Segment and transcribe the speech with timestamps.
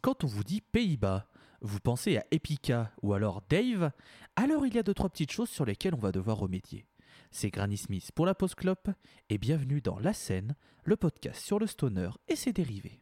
[0.00, 1.26] Quand on vous dit Pays-Bas,
[1.60, 3.90] vous pensez à Epica ou alors Dave,
[4.36, 6.86] alors il y a deux trois petites choses sur lesquelles on va devoir remédier.
[7.30, 8.88] C'est Granny Smith pour la pause clope
[9.28, 13.00] et bienvenue dans La Scène, le podcast sur le stoner et ses dérivés.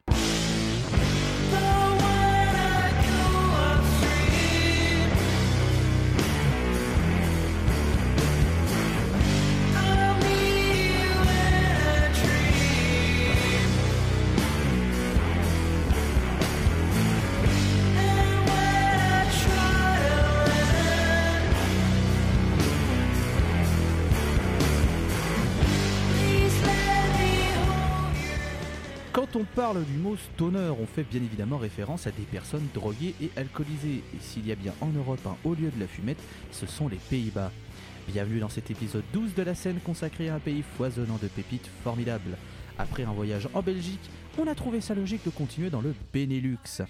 [29.41, 33.31] On parle du mot stoner, on fait bien évidemment référence à des personnes droguées et
[33.35, 34.03] alcoolisées.
[34.13, 36.87] Et s'il y a bien en Europe un haut lieu de la fumette, ce sont
[36.87, 37.51] les Pays-Bas.
[38.07, 41.71] Bienvenue dans cet épisode 12 de la scène consacré à un pays foisonnant de pépites
[41.83, 42.37] formidables.
[42.77, 46.83] Après un voyage en Belgique, on a trouvé ça logique de continuer dans le Benelux.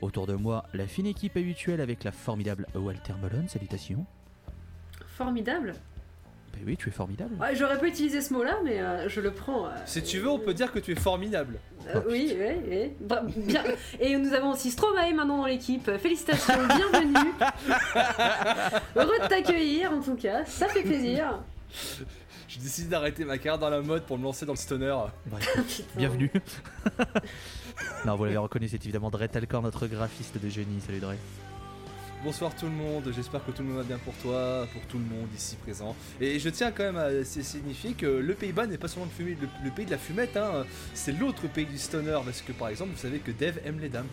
[0.00, 4.04] Autour de moi, la fine équipe habituelle avec la formidable Walter Mullen, salutations.
[5.06, 5.74] Formidable.
[6.54, 7.34] Ben oui, tu es formidable.
[7.40, 9.66] Ouais, J'aurais pas utilisé ce mot-là, mais euh, je le prends.
[9.66, 11.58] euh, Si tu veux, on peut dire que tu es formidable.
[11.94, 12.92] euh, oui, oui, oui.
[13.00, 13.62] Bah, bien.
[14.00, 15.90] Et nous avons aussi Stromae maintenant dans l'équipe.
[15.98, 16.54] Félicitations,
[16.92, 17.32] bienvenue.
[18.96, 21.40] Heureux de t'accueillir en tout cas, ça fait plaisir.
[22.48, 24.94] Je décide d'arrêter ma carrière dans la mode pour me lancer dans le stoner.
[25.26, 26.30] Bah, écoute, Bienvenue.
[28.06, 30.80] non, vous l'avez reconnu, c'est évidemment Dre Talcor, notre graphiste de génie.
[30.80, 31.14] Salut Dre.
[32.24, 34.96] Bonsoir tout le monde, j'espère que tout le monde va bien pour toi, pour tout
[34.98, 35.94] le monde ici présent.
[36.18, 39.36] Et je tiens quand même à signifier que le Pays-Bas n'est pas seulement le, fumé-
[39.38, 40.64] le- le pays de la fumette, hein,
[40.94, 43.90] c'est l'autre pays du stoner, parce que par exemple, vous savez que Dave aime les
[43.90, 44.06] dames.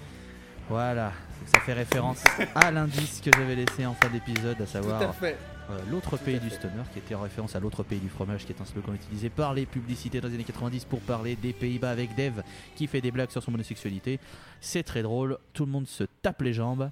[0.68, 1.14] Voilà,
[1.54, 2.22] ça fait référence
[2.54, 5.38] à l'indice que j'avais laissé en fin d'épisode, à Tout savoir à fait.
[5.70, 8.52] euh, l'autre pays du stoner, qui était en référence à l'autre pays du fromage, qui
[8.52, 11.92] est un slogan utilisé par les publicités dans les années 90 pour parler des Pays-Bas
[11.92, 12.42] avec Dev,
[12.76, 14.20] qui fait des blagues sur son homosexualité.
[14.60, 16.90] C'est très drôle, tout le monde se tape les jambes.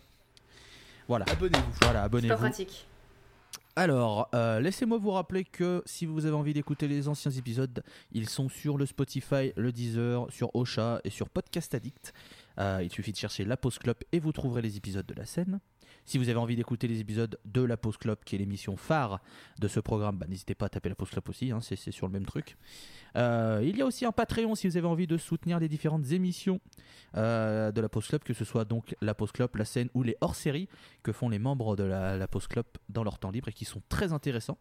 [1.09, 1.71] Voilà, Abonnez-vous.
[1.81, 2.37] voilà, abonnez-vous.
[2.37, 2.87] pratique.
[3.75, 7.81] Alors, euh, laissez-moi vous rappeler que si vous avez envie d'écouter les anciens épisodes,
[8.11, 12.13] ils sont sur le Spotify, le Deezer, sur Ocha et sur Podcast Addict.
[12.59, 15.25] Euh, il suffit de chercher La Pause Club et vous trouverez les épisodes de la
[15.25, 15.59] scène.
[16.09, 19.21] Si vous avez envie d'écouter les épisodes de La Pause Club, qui est l'émission phare
[19.59, 22.07] de ce programme, bah, n'hésitez pas à taper La Pause Club aussi, hein, c'est sur
[22.07, 22.57] le même truc.
[23.15, 26.11] Euh, il y a aussi un Patreon si vous avez envie de soutenir les différentes
[26.11, 26.61] émissions
[27.15, 30.01] euh, de La Pause Club, que ce soit donc La Pause Club, la scène ou
[30.01, 30.67] les hors-séries
[31.03, 33.83] que font les membres de la, la Club dans leur temps libre et qui sont
[33.87, 34.57] très intéressants.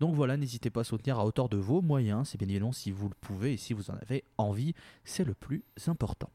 [0.00, 2.90] Donc voilà, n'hésitez pas à soutenir à hauteur de vos moyens, c'est bien évidemment si
[2.90, 6.30] vous le pouvez et si vous en avez envie, c'est le plus important.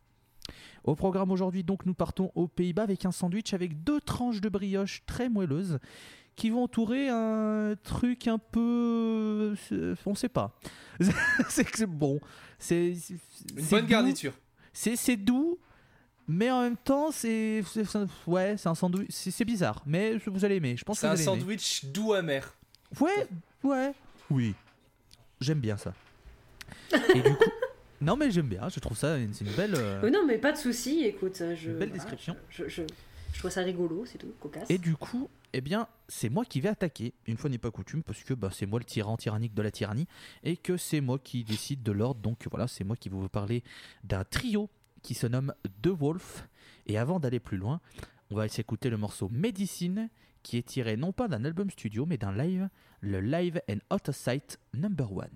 [0.83, 4.49] Au programme aujourd'hui, donc, nous partons aux Pays-Bas avec un sandwich avec deux tranches de
[4.49, 5.79] brioche très moelleuses
[6.35, 9.55] qui vont entourer un truc un peu.
[9.67, 10.57] c'est- On sait pas.
[11.49, 12.19] c'est que c'est bon.
[12.59, 12.93] C'est
[13.57, 13.87] Une bonne doux.
[13.87, 14.33] garniture.
[14.73, 15.59] C'est c'est doux,
[16.27, 17.61] mais en même temps, c'est.
[17.71, 19.07] c'est- c'est- Ouais, c'est un sandwich.
[19.09, 20.75] C'est c'est bizarre, mais vous allez aimer.
[20.75, 21.39] Je pense C'est que un vous allez aimer.
[21.41, 22.53] sandwich doux amer.
[22.99, 23.27] Ouais,
[23.63, 23.93] ouais.
[24.31, 24.55] Oui.
[25.39, 25.93] J'aime bien ça.
[27.13, 27.43] Et du coup.
[28.03, 28.69] Non, mais j'aime bien.
[28.69, 29.17] Je trouve ça.
[29.17, 29.75] une- C'est une belle.
[29.75, 31.41] euh, Euh, non, mais pas de soucis, écoute.
[31.55, 32.35] Je, Une belle description.
[32.49, 32.83] Je, je,
[33.33, 34.69] je trouve ça rigolo, c'est tout, cocasse.
[34.69, 37.13] Et du coup, eh bien, c'est moi qui vais attaquer.
[37.27, 39.71] Une fois n'est pas coutume, parce que bah, c'est moi le tyran tyrannique de la
[39.71, 40.07] tyrannie,
[40.43, 42.21] et que c'est moi qui décide de l'ordre.
[42.21, 43.63] Donc voilà, c'est moi qui vais vous parler
[44.03, 44.69] d'un trio
[45.01, 46.47] qui se nomme The Wolf.
[46.87, 47.79] Et avant d'aller plus loin,
[48.29, 50.09] on va s'écouter le morceau Medicine,
[50.43, 52.67] qui est tiré non pas d'un album studio, mais d'un live,
[53.01, 55.29] le Live and Out of Sight Number One.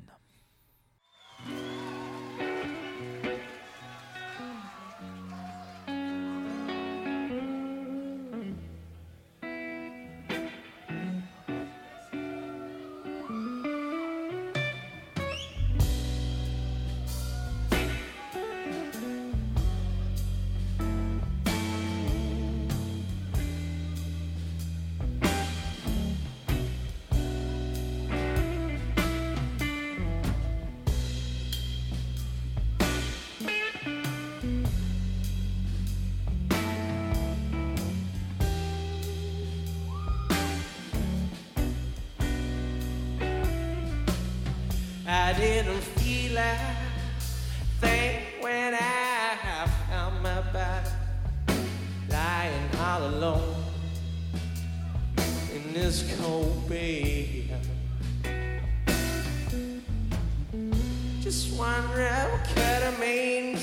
[61.98, 63.56] around ketamine.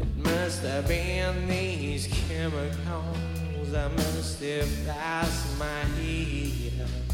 [0.00, 7.07] It must have been these chemicals I must have passed my head.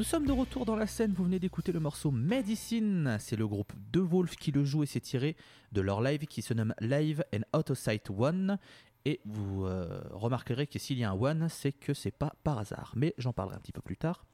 [0.00, 3.46] Nous sommes de retour dans la scène, vous venez d'écouter le morceau Medicine, c'est le
[3.46, 5.36] groupe De Wolf qui le joue et c'est tiré
[5.72, 8.58] de leur live qui se nomme Live and Out of Sight One.
[9.04, 12.56] Et vous euh, remarquerez que s'il y a un one, c'est que c'est pas par
[12.56, 14.24] hasard, mais j'en parlerai un petit peu plus tard.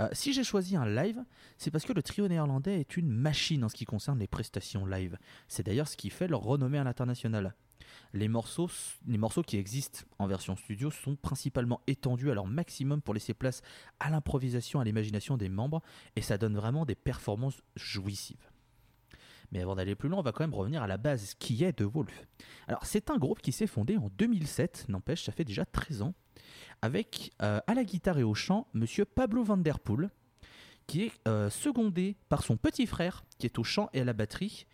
[0.00, 1.22] Euh, si j'ai choisi un live,
[1.58, 4.86] c'est parce que le trio néerlandais est une machine en ce qui concerne les prestations
[4.86, 5.18] live.
[5.46, 7.54] C'est d'ailleurs ce qui fait leur renommée à l'international.
[8.12, 8.68] Les morceaux,
[9.46, 13.62] qui existent en version studio sont principalement étendus à leur maximum pour laisser place
[14.00, 15.82] à l'improvisation, à l'imagination des membres,
[16.14, 18.50] et ça donne vraiment des performances jouissives.
[19.52, 21.72] Mais avant d'aller plus loin, on va quand même revenir à la base, qui est
[21.74, 22.26] The Wolf.
[22.66, 26.14] Alors, c'est un groupe qui s'est fondé en 2007, n'empêche, ça fait déjà 13 ans,
[26.82, 30.10] avec euh, à la guitare et au chant Monsieur Pablo Van Der Poel,
[30.86, 34.12] qui est euh, secondé par son petit frère, qui est au chant et à la
[34.12, 34.66] batterie.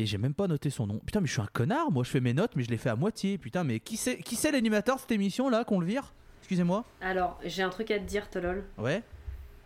[0.00, 1.00] Et j'ai même pas noté son nom.
[1.04, 2.88] Putain, mais je suis un connard, moi je fais mes notes, mais je les fais
[2.88, 3.36] à moitié.
[3.36, 6.12] Putain, mais qui c'est, qui c'est l'animateur de cette émission là qu'on le vire?
[6.40, 6.84] Excusez-moi.
[7.00, 8.64] Alors, j'ai un truc à te dire, Tolol.
[8.78, 9.02] Ouais.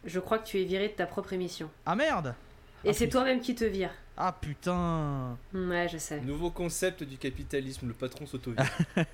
[0.07, 1.69] Je crois que tu es viré de ta propre émission.
[1.85, 2.35] Ah merde
[2.83, 3.91] Et Ah, c'est toi-même qui te vire.
[4.17, 6.21] Ah putain Ouais, je sais.
[6.23, 8.65] Nouveau concept du capitalisme, le patron s'auto-vire.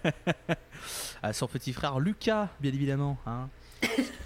[1.22, 3.18] Ah, son petit frère Lucas, bien évidemment.
[3.26, 3.48] hein.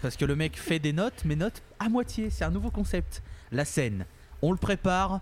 [0.02, 2.28] Parce que le mec fait des notes, mais notes à moitié.
[2.28, 3.22] C'est un nouveau concept.
[3.50, 4.04] La scène,
[4.42, 5.20] on le prépare,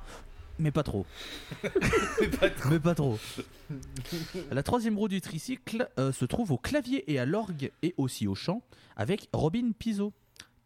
[0.61, 1.07] mais pas trop.
[2.71, 3.19] mais pas trop.
[4.51, 8.27] La troisième roue du tricycle euh, se trouve au clavier et à l'orgue et aussi
[8.27, 8.63] au chant
[8.97, 10.13] avec Robin Piso.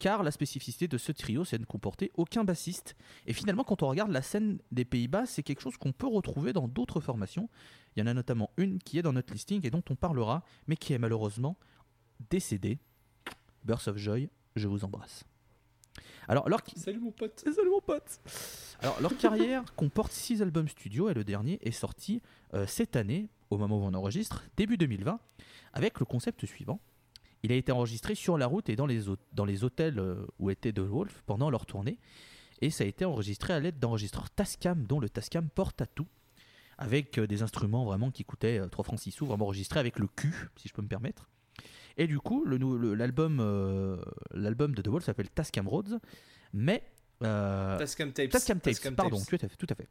[0.01, 2.97] Car la spécificité de ce trio, c'est de ne comporter aucun bassiste.
[3.27, 6.53] Et finalement, quand on regarde la scène des Pays-Bas, c'est quelque chose qu'on peut retrouver
[6.53, 7.49] dans d'autres formations.
[7.95, 10.43] Il y en a notamment une qui est dans notre listing et dont on parlera,
[10.67, 11.57] mais qui est malheureusement
[12.29, 12.79] décédée.
[13.65, 15.25] Burst of Joy, je vous embrasse.
[16.29, 17.45] Alors, leur, Salut mon pote.
[17.45, 18.21] Salut mon pote.
[18.81, 22.23] Alors leur carrière comporte 6 albums studio et le dernier est sorti
[22.55, 25.21] euh, cette année, au moment où on enregistre, début 2020,
[25.73, 26.81] avec le concept suivant.
[27.43, 30.51] Il a été enregistré sur la route et dans les, dans les hôtels euh, où
[30.51, 31.99] était The Wolf pendant leur tournée.
[32.63, 36.07] Et ça a été enregistré à l'aide d'enregistreurs Tascam, dont le Tascam Portatou,
[36.79, 39.99] avec euh, des instruments vraiment qui coûtaient euh, 3 francs 6 sous, vraiment enregistrés avec
[39.99, 41.29] le cul, si je peux me permettre.
[41.97, 43.97] Et du coup, le- l'album euh,
[44.33, 45.99] l'album de The Wolf s'appelle Tascam Roads,
[46.53, 46.83] mais...
[47.23, 48.31] euh, Tascam Tapes.
[48.31, 49.29] Tascam Tapes, Tascam pardon, Tapes.
[49.29, 49.57] tout à fait.
[49.57, 49.89] Tout à fait.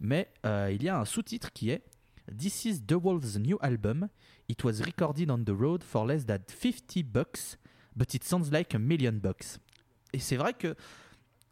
[0.00, 1.82] Mais euh, il y a un sous-titre qui est
[2.36, 4.08] This is The Wolf's new album.
[4.48, 7.58] It was recorded on the road for less than 50 bucks,
[7.94, 9.58] but it sounds like a million bucks.
[10.12, 10.74] Et c'est vrai que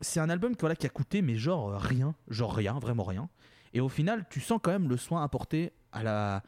[0.01, 3.29] c'est un album voilà, qui a coûté, mais genre euh, rien, genre rien, vraiment rien.
[3.75, 6.43] Et au final, tu sens quand même le soin apporté à la,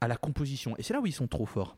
[0.00, 0.76] à la composition.
[0.78, 1.76] Et c'est là où ils sont trop forts.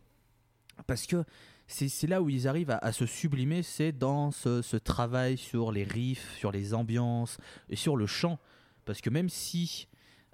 [0.87, 1.25] Parce que
[1.67, 6.37] c'est là où ils arrivent à, se sublimer, c'est dans ce, travail sur les riffs,
[6.37, 8.39] sur les ambiances et sur le chant.
[8.85, 9.89] Parce que même si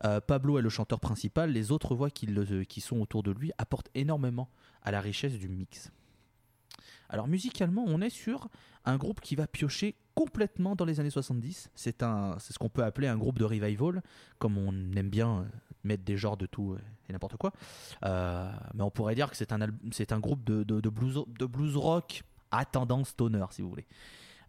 [0.05, 3.91] euh, Pablo est le chanteur principal, les autres voix qui, sont autour de lui apportent
[3.95, 4.51] énormément
[4.83, 5.91] à la richesse du mix.
[7.09, 8.49] Alors musicalement, on est sur
[8.85, 11.71] un groupe qui va piocher complètement dans les années 70.
[11.75, 14.03] C'est un, c'est ce qu'on peut appeler un groupe de revival,
[14.39, 15.45] comme on aime bien euh,
[15.85, 16.77] mettre des genres de tout
[17.09, 17.53] et n'importe quoi.
[18.05, 19.59] Euh, mais on pourrait dire que c'est un,
[19.91, 23.87] c'est un groupe de, de- blues, de blues rock à tendance stoner, si vous voulez.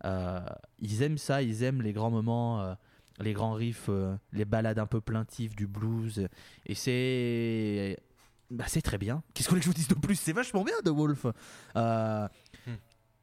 [0.05, 0.41] Euh,
[0.79, 2.73] ils aiment ça, ils aiment les grands moments, euh,
[3.19, 3.89] les grands riffs,
[4.31, 6.27] les balades un peu plaintives du blues.
[6.65, 7.97] Et c'est.
[8.51, 9.23] Bah, c'est très bien.
[9.33, 10.15] Qu'est-ce que je vous dise de plus?
[10.15, 11.25] C'est vachement bien, The Wolf.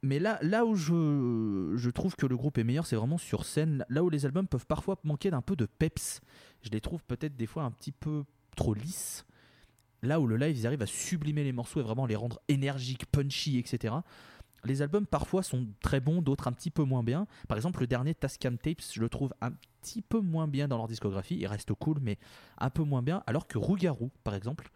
[0.03, 3.45] Mais là, là où je, je trouve que le groupe est meilleur, c'est vraiment sur
[3.45, 3.85] scène.
[3.89, 6.21] Là où les albums peuvent parfois manquer d'un peu de peps.
[6.63, 8.23] Je les trouve peut-être des fois un petit peu
[8.55, 9.25] trop lisses.
[10.01, 13.05] Là où le live, ils arrivent à sublimer les morceaux et vraiment les rendre énergiques,
[13.05, 13.93] punchy, etc.
[14.63, 17.27] Les albums parfois sont très bons, d'autres un petit peu moins bien.
[17.47, 20.77] Par exemple, le dernier Tascam Tapes, je le trouve un petit peu moins bien dans
[20.77, 21.35] leur discographie.
[21.35, 22.17] Il reste cool, mais
[22.57, 23.23] un peu moins bien.
[23.27, 24.69] Alors que Rougarou, par exemple,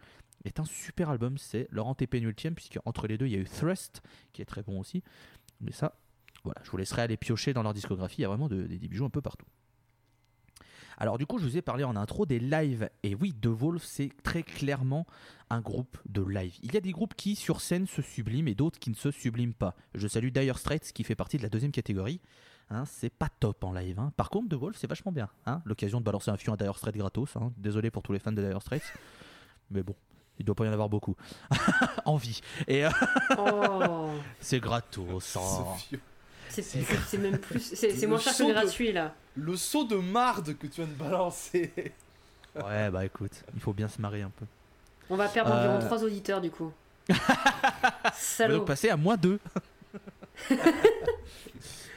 [0.46, 1.38] est un super album.
[1.38, 4.62] C'est leur antépénultième, puisque entre les deux, il y a eu Thrust, qui est très
[4.62, 5.02] bon aussi.
[5.60, 5.94] Mais ça,
[6.44, 8.18] voilà, je vous laisserai aller piocher dans leur discographie.
[8.18, 9.46] Il y a vraiment de- des, des bijoux un peu partout.
[10.98, 12.88] Alors du coup, je vous ai parlé en intro des lives.
[13.02, 15.06] Et oui, The Wolf, c'est très clairement
[15.50, 16.54] un groupe de live.
[16.62, 19.10] Il y a des groupes qui, sur scène, se subliment et d'autres qui ne se
[19.10, 19.74] subliment pas.
[19.94, 22.20] Je salue Dire Straits, qui fait partie de la deuxième catégorie.
[22.70, 23.98] Hein, c'est pas top en live.
[24.00, 24.12] hein.
[24.16, 25.28] Par contre, The Wolf, c'est vachement bien.
[25.44, 25.60] hein.
[25.66, 27.36] L'occasion de balancer un fion à Dire Straits gratos.
[27.36, 27.52] hein.
[27.58, 28.82] Désolé pour tous les fans de Dire Straits.
[29.70, 29.94] Mais bon,
[30.38, 31.16] il doit pas y en avoir beaucoup.
[32.04, 32.40] en vie.
[32.68, 32.90] Et euh,
[33.38, 35.36] Oh, c'est gratos.
[35.78, 36.00] fiu-
[36.48, 37.60] c'est même plus.
[37.74, 39.14] C'est moins cher que de- gratuit là.
[39.36, 41.72] Le saut de marde que tu viens de balancer.
[42.56, 44.46] Ouais, bah écoute, il faut bien se marrer un peu.
[45.10, 45.84] On va perdre environ Euh.
[45.86, 46.72] 3 auditeurs du coup.
[47.10, 47.14] On
[48.38, 49.38] va donc passer à moins 2.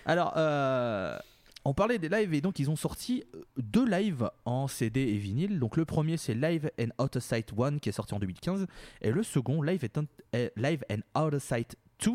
[0.05, 1.17] Alors, euh,
[1.65, 5.17] on parlait des lives et donc ils ont sorti euh, deux lives en CD et
[5.17, 5.59] vinyle.
[5.59, 8.65] Donc le premier c'est Live and Out of Sight 1 qui est sorti en 2015
[9.01, 12.11] et le second Live and, euh, Live and Out of Sight 2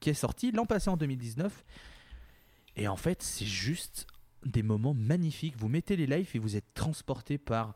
[0.00, 1.64] qui est sorti l'an passé en 2019.
[2.76, 4.06] Et en fait c'est juste
[4.44, 5.56] des moments magnifiques.
[5.56, 7.74] Vous mettez les lives et vous êtes transporté par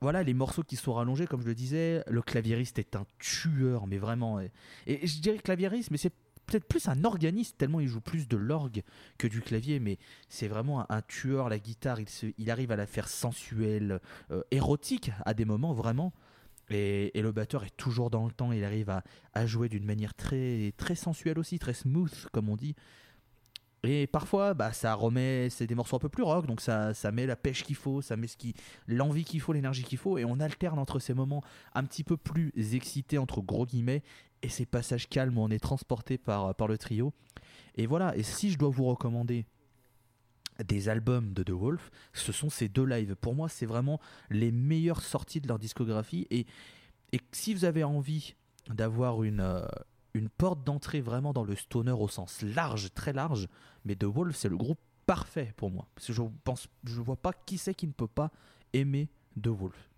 [0.00, 2.02] voilà les morceaux qui sont rallongés comme je le disais.
[2.08, 4.40] Le claviériste est un tueur mais vraiment.
[4.40, 4.50] Et,
[4.86, 6.12] et je dirais claviériste mais c'est
[6.52, 8.82] peut-être plus un organiste tellement il joue plus de l'orgue
[9.16, 11.48] que du clavier, mais c'est vraiment un, tueur.
[11.48, 15.72] La guitare, il, se- il arrive à la faire sensuelle, euh, érotique à des moments
[15.72, 16.12] vraiment.
[16.68, 18.52] Et, le batteur est toujours dans le temps.
[18.52, 19.02] Il arrive à,
[19.34, 22.74] à jouer d'une manière très très sensuelle aussi, très smooth comme on dit.
[23.84, 27.10] Et parfois, bah, ça remet, c'est des morceaux un peu plus rock, donc ça, ça
[27.10, 28.54] met la pêche qu'il faut, ça met ce qui,
[28.86, 31.42] l'envie qu'il faut, l'énergie qu'il faut, et on alterne entre ces moments
[31.74, 34.04] un petit peu plus excités entre gros guillemets
[34.42, 37.12] et ces passages calmes où on est transporté par, par le trio.
[37.76, 39.46] Et voilà, et si je dois vous recommander
[40.64, 43.16] des albums de The Wolf, ce sont ces deux lives.
[43.16, 46.26] Pour moi, c'est vraiment les meilleures sorties de leur discographie.
[46.30, 46.46] Et,
[47.12, 48.34] et si vous avez envie
[48.68, 49.66] d'avoir une, euh,
[50.14, 53.48] une porte d'entrée vraiment dans le stoner au sens large, très large,
[53.84, 55.86] mais The Wolf, c'est le groupe parfait pour moi.
[55.94, 58.30] Parce que je pense, je vois pas qui c'est qui ne peut pas
[58.72, 59.08] aimer
[59.40, 59.91] The Wolf.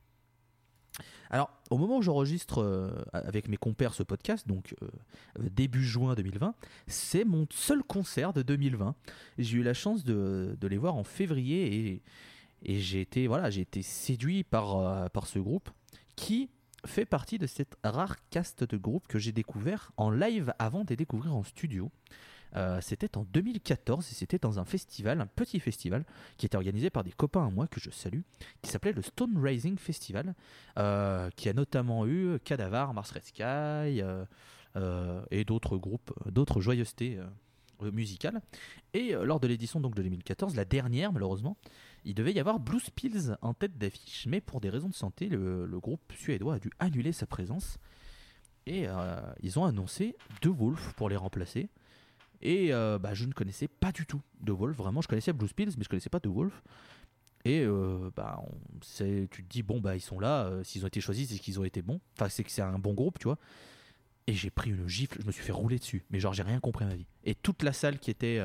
[1.30, 4.88] Alors, au moment où j'enregistre euh, avec mes compères ce podcast, donc euh,
[5.50, 6.54] début juin 2020,
[6.86, 8.94] c'est mon seul concert de 2020.
[9.38, 12.02] J'ai eu la chance de, les voir en février
[12.66, 15.70] et, j'ai été, voilà, j'ai été séduit par, euh, par ce groupe
[16.16, 16.48] qui
[16.86, 20.90] fait partie de cette rare caste de groupes que j'ai découvert en live avant de
[20.90, 21.90] les découvrir en studio.
[22.56, 26.04] Euh, c'était en 2014 et c'était dans un festival, un petit festival,
[26.36, 28.20] qui était organisé par des copains à moi que je salue,
[28.62, 30.34] qui s'appelait le Stone Rising Festival,
[30.78, 34.02] euh, qui a notamment eu Cadavar, Mars Red Sky
[34.76, 37.18] euh, et d'autres groupes, d'autres joyeusetés
[37.80, 38.40] musicales.
[38.92, 41.56] Et lors de l'édition donc de 2014, la dernière malheureusement,
[42.04, 45.28] il devait y avoir Blues Pills en tête d'affiche, mais pour des raisons de santé,
[45.28, 47.78] le, groupe suédois a dû annuler sa présence.
[48.66, 48.86] Et
[49.42, 51.68] ils ont annoncé The Wolf pour les remplacer.
[52.42, 55.00] Et euh, bah, je ne connaissais pas du tout The Wolf, vraiment.
[55.00, 56.62] Je connaissais Blues Pills, mais je connaissais pas The Wolf.
[57.46, 60.88] Et euh, bah, on- tu te dis, bon, bah, ils sont là, euh, s'ils ont
[60.88, 62.00] été choisis, c'est qu'ils ont été bons.
[62.16, 63.38] Enfin, c'est que c'est un bon groupe, tu vois.
[64.26, 66.04] Et j'ai pris une gifle, je me suis fait rouler dessus.
[66.10, 67.06] Mais genre, j'ai rien compris à ma vie.
[67.24, 68.42] Et toute la salle qui était.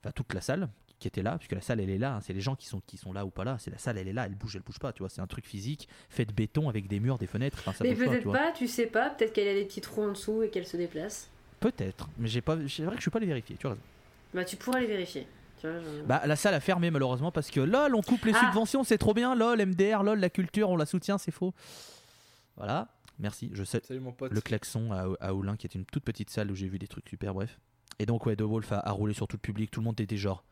[0.00, 0.68] Enfin, toute la salle
[0.98, 2.16] qui était là, puisque la salle, elle est là.
[2.16, 3.56] hein, c'est les gens qui sont, qui sont là ou pas là.
[3.60, 5.08] C'est la salle, elle est là, elle bouge, elle bouge pas, tu vois.
[5.08, 7.62] C'est un truc physique, fait de béton avec des murs, des fenêtres.
[7.64, 9.80] Ça Mais bouge pas, tu peut-être pas, tu sais pas, peut-être qu'elle a des petits
[9.80, 11.28] trous en dessous et qu'elle se déplace.
[11.62, 12.08] Peut-être.
[12.18, 12.56] Mais j'ai pas.
[12.68, 13.70] C'est vrai que je suis pas allé vérifier, tu vois.
[13.72, 13.82] raison.
[14.34, 15.26] Bah tu pourras les vérifier.
[15.60, 18.32] Tu vois, genre- Bah, la salle a fermé malheureusement parce que lol, on coupe les
[18.34, 18.40] Ah.
[18.40, 19.34] subventions, c'est trop bien.
[19.34, 21.54] Lol, MDR, lol, la culture, on la soutient, c'est faux.
[22.56, 23.50] Voilà, merci.
[23.52, 24.32] Je sais Salut mon pote.
[24.32, 26.88] le klaxon à, à Oulin qui est une toute petite salle où j'ai vu des
[26.88, 27.58] trucs super, bref.
[27.98, 30.00] Et donc, ouais, The Wolf a, a roulé sur tout le public, tout le monde
[30.00, 30.44] était genre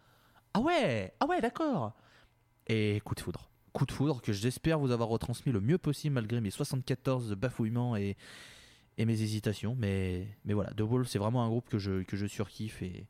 [0.55, 1.93] Ah ouais, ah ouais, d'accord.
[2.69, 3.49] Et coup de foudre.
[3.73, 7.97] Coup de foudre que j'espère vous avoir retransmis le mieux possible malgré mes 74 bafouillements
[7.97, 8.17] et,
[9.01, 9.77] et mes hésitations.
[9.79, 13.07] Mais, mais voilà, The Wolf, c'est vraiment un groupe que je, que je surkiffe et,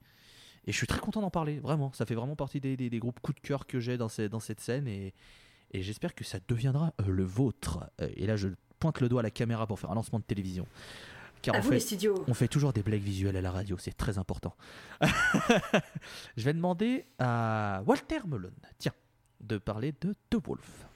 [0.66, 1.92] et je suis très content d'en parler, vraiment.
[1.92, 4.28] Ça fait vraiment partie des, des- des groupes coup de cœur que j'ai dans, ces-
[4.28, 5.12] dans cette scène et,
[5.72, 7.80] et j'espère que ça deviendra euh, le vôtre.
[8.00, 8.48] Euh, et là, je
[8.78, 10.66] pointe le doigt à la caméra pour faire un lancement de télévision.
[11.42, 12.24] Car à on vous les fait, studios.
[12.28, 14.54] on fait toujours des blagues visuelles à la radio, c'est très important.
[16.36, 18.92] je vais demander à Walter Melon, tiens,
[19.40, 20.86] de parler de The Wolf.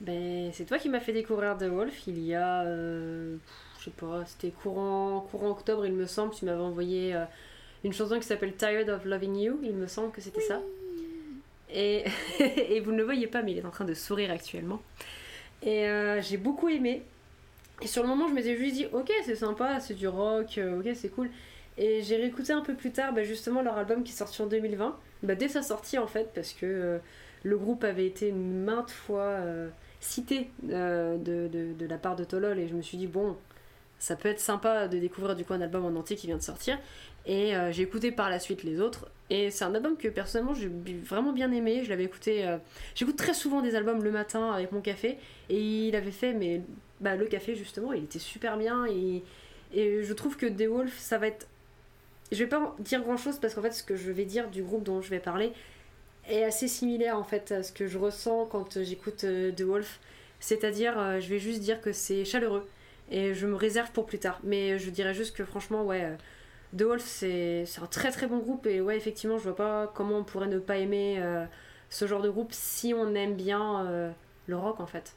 [0.00, 3.36] Ben, c'est toi qui m'as fait découvrir The Wolf il y a, euh,
[3.84, 6.32] je sais pas, c'était courant, courant octobre, il me semble.
[6.34, 7.24] Tu m'avais envoyé euh,
[7.84, 10.60] une chanson qui s'appelle Tired of Loving You, il me semble que c'était ça.
[11.70, 12.04] Et,
[12.40, 14.80] et vous ne le voyez pas, mais il est en train de sourire actuellement.
[15.62, 17.02] Et euh, j'ai beaucoup aimé.
[17.82, 20.80] Et sur le moment, je m'étais juste dit, ok, c'est sympa, c'est du rock, euh,
[20.80, 21.28] ok, c'est cool.
[21.76, 24.46] Et j'ai réécouté un peu plus tard, bah, justement, leur album qui est sorti en
[24.46, 26.98] 2020, bah, dès sa sortie en fait, parce que euh,
[27.42, 29.68] le groupe avait été maintes fois euh,
[30.00, 33.36] cité euh, de, de- de la part de Tolol, et je me suis dit, bon,
[33.98, 36.42] ça peut être sympa de découvrir du coup un album en entier qui vient de
[36.42, 36.78] sortir.
[37.26, 40.54] Et euh, j'ai écouté par la suite les autres, et c'est un album que personnellement
[40.54, 40.70] j'ai
[41.02, 41.82] vraiment bien aimé.
[41.82, 42.58] Je l'avais écouté, euh,
[42.94, 45.16] j'écoute très souvent des albums le matin avec mon café,
[45.48, 46.60] et il avait fait, mais
[47.00, 49.22] bah, le café justement, il était super bien, et,
[49.72, 51.48] et je trouve que The Wolf, ça va être
[52.32, 54.62] je vais pas dire grand chose parce qu'en fait, ce que je vais dire du
[54.62, 55.52] groupe dont je vais parler
[56.28, 60.00] est assez similaire en fait à ce que je ressens quand euh, j'écoute The Wolf.
[60.40, 62.66] C'est-à-dire, je vais juste dire que c'est chaleureux
[63.10, 64.38] et je me réserve pour plus tard.
[64.42, 66.16] Mais je dirais juste que franchement, ouais, euh,
[66.76, 70.18] The Wolf c'est un très très bon groupe et ouais, effectivement, je vois pas comment
[70.18, 71.44] on pourrait ne pas aimer euh,
[71.90, 74.10] ce genre de groupe si on aime bien euh,
[74.46, 75.14] le rock en fait.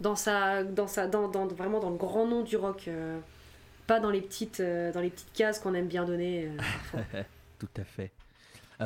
[0.00, 2.88] Dans sa, dans sa, dans, dans- vraiment dans le grand nom du rock.
[3.88, 6.50] pas dans les petites, dans les petites cases qu'on aime bien donner.
[7.58, 8.12] Tout à fait.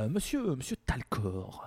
[0.08, 1.66] Monsieur, monsieur Talcor.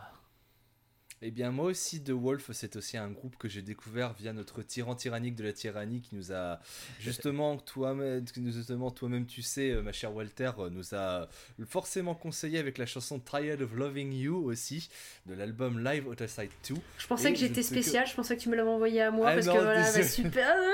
[1.21, 4.61] Eh bien, moi aussi, The Wolf, c'est aussi un groupe que j'ai découvert via notre
[4.61, 6.59] tyran tyrannique de la tyrannie qui nous a
[6.99, 11.29] justement, toi-même, justement, toi-même, tu sais, euh, ma chère Walter, euh, nous a
[11.65, 14.89] forcément conseillé avec la chanson Tired of Loving You aussi,
[15.25, 16.75] de l'album Live Outside 2.
[16.97, 19.29] Je pensais Et que j'étais spéciale, je pensais que tu me l'avais envoyé à moi
[19.29, 20.55] Ah parce non, que voilà, bah, super.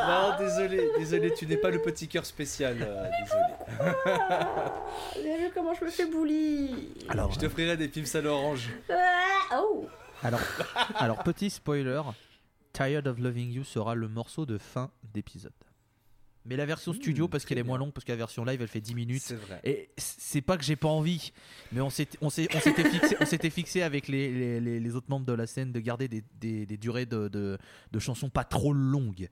[0.00, 3.42] Ah, ah, Non, désolé, désolé, tu n'es pas le petit cœur spécial, euh, désolé.
[3.80, 8.20] Ah, Vous avez vu comment je me fais bully Alors, Je t'offrirai des pims à
[8.20, 8.68] l'orange.
[9.54, 9.86] Oh
[10.22, 10.40] alors,
[10.96, 12.02] alors, petit spoiler
[12.72, 15.52] Tired of Loving You sera le morceau de fin d'épisode.
[16.44, 18.60] Mais la version Mmh, studio, parce qu'elle est moins longue, parce que la version live,
[18.62, 19.22] elle fait 10 minutes.
[19.22, 19.60] C'est vrai.
[19.64, 21.32] Et c'est pas que j'ai pas envie,
[21.72, 22.18] mais on s'était
[22.90, 26.24] fixé, fixé avec les, les- les- les autres membres de la scène de garder des,
[26.40, 27.58] des- des durées de, de-
[27.92, 29.28] de chansons pas trop longues.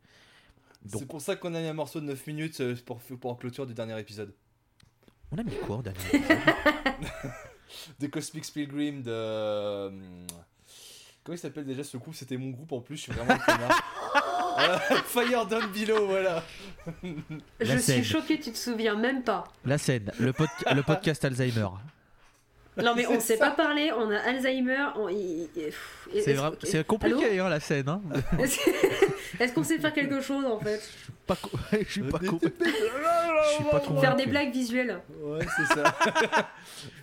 [0.89, 3.35] C'est pour ça qu'on a mis un morceau de 9 minutes euh, pour, pour en
[3.35, 4.33] clôture du dernier épisode.
[5.33, 6.39] on a mis quoi au dernier épisode?
[8.01, 9.89] de Cosmic Pilgrim, de.
[11.25, 12.15] Comment il s'appelle déjà ce groupe?
[12.15, 13.39] C'était mon groupe en plus, je suis vraiment.
[14.59, 16.43] Voilà, Fire Down Below, voilà.
[17.61, 18.05] Je suis scène.
[18.05, 19.45] choquée, tu te souviens même pas.
[19.67, 21.69] La scène, le podcast Alzheimer.
[22.83, 23.37] Non mais on ça.
[23.37, 25.09] pas parlé, on a Alzheimer, on...
[25.09, 27.89] C'est est-ce- vrai- c'est compliqué hein, la scène.
[27.89, 28.01] Hein.
[29.41, 30.81] Est-ce qu'on sait faire quelque chose en fait?
[31.27, 33.81] Pas co- je suis pas con- Je suis pas.
[34.01, 35.01] Faire des blagues visuelles.
[35.21, 35.95] Ouais, c'est ça.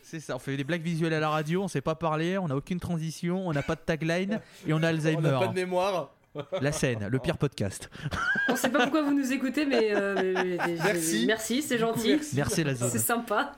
[0.02, 2.50] C'est ça, on fait des blagues visuelles à la radio, on sait pas parler, on
[2.50, 5.22] a aucune transition, on n'a pas de tagline et on a On Alzheimer.
[5.22, 6.12] n'a pas de mémoire.
[6.62, 7.90] La scène, le pire podcast.
[8.50, 11.26] On sait pas pourquoi vous nous écoutez mais, euh, mais- mais- mais- Merci.
[11.28, 12.14] merci, c'est gentil.
[12.16, 12.36] merci.
[12.36, 13.52] Merci la C'est sympa.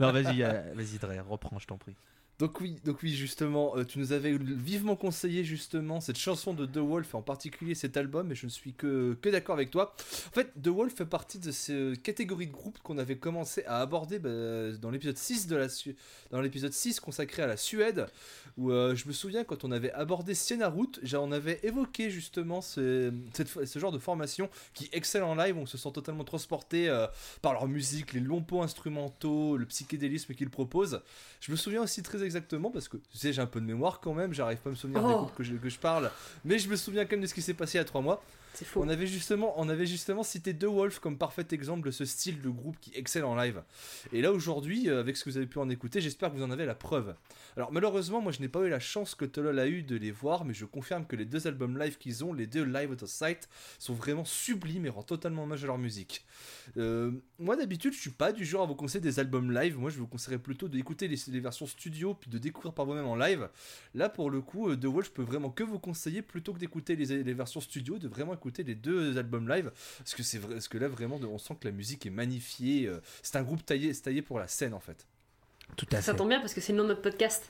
[0.00, 1.94] Non, vas-y, euh, vas-y Dre, reprends, je t'en prie.
[2.38, 6.66] Donc oui, donc oui, justement, euh, tu nous avais vivement conseillé justement cette chanson de
[6.66, 9.94] The Wolf, en particulier cet album, et je ne suis que, que d'accord avec toi.
[10.28, 13.80] En fait, The Wolf fait partie de ces catégories de groupes qu'on avait commencé à
[13.80, 15.66] aborder bah, dans l'épisode 6 de la
[16.30, 18.06] dans l'épisode 6 consacré à la Suède,
[18.58, 22.60] où euh, je me souviens quand on avait abordé Siena Route, on avait évoqué justement
[22.60, 23.12] ce,
[23.64, 27.06] ce genre de formation qui excelle en live, on se sent totalement transporté euh,
[27.40, 31.00] par leur musique, les longs pots instrumentaux, le psychédélisme qu'ils proposent.
[31.40, 34.00] Je me souviens aussi très exactement parce que tu sais, j'ai un peu de mémoire
[34.00, 35.16] quand même, j'arrive pas à me souvenir des Oh.
[35.18, 36.10] groupes que je, que je parle,
[36.44, 38.02] mais je me souviens quand même de ce qui s'est passé il y a trois
[38.02, 38.22] mois.
[38.76, 39.06] On avait
[39.86, 43.34] justement, cité The Wolf comme parfait exemple de ce style de groupe qui excelle en
[43.34, 43.62] live.
[44.12, 46.42] Et là aujourd'hui, euh, avec ce que vous avez pu en écouter, j'espère que vous
[46.42, 47.14] en avez la preuve.
[47.56, 50.10] Alors malheureusement, moi je n'ai pas eu la chance que Tolol a eu de les
[50.10, 53.02] voir, mais je confirme que les deux albums live qu'ils ont, les deux live out
[53.02, 56.24] of sight, sont vraiment sublimes et rendent totalement hommage à leur musique.
[56.76, 59.78] Euh, moi d'habitude, je suis pas du genre à vous conseiller des albums live.
[59.78, 63.06] Moi, je vous conseillerais plutôt d'écouter les, les versions studio puis de découvrir par vous-même
[63.06, 63.48] en live.
[63.94, 66.58] Là, pour le coup, euh, The Wall, je peux vraiment que vous conseiller plutôt que
[66.58, 70.54] d'écouter les versions studio, de vraiment écouter les deux albums live, parce que c'est vrai,
[70.54, 72.86] parce que là vraiment, on sent que la musique est magnifiée.
[72.86, 75.06] euh, c'est un groupe taillé, c'est taillé pour la scène en fait.
[75.76, 76.18] Tout à Ça fait.
[76.18, 77.48] tombe bien parce que c'est le nom de notre podcast.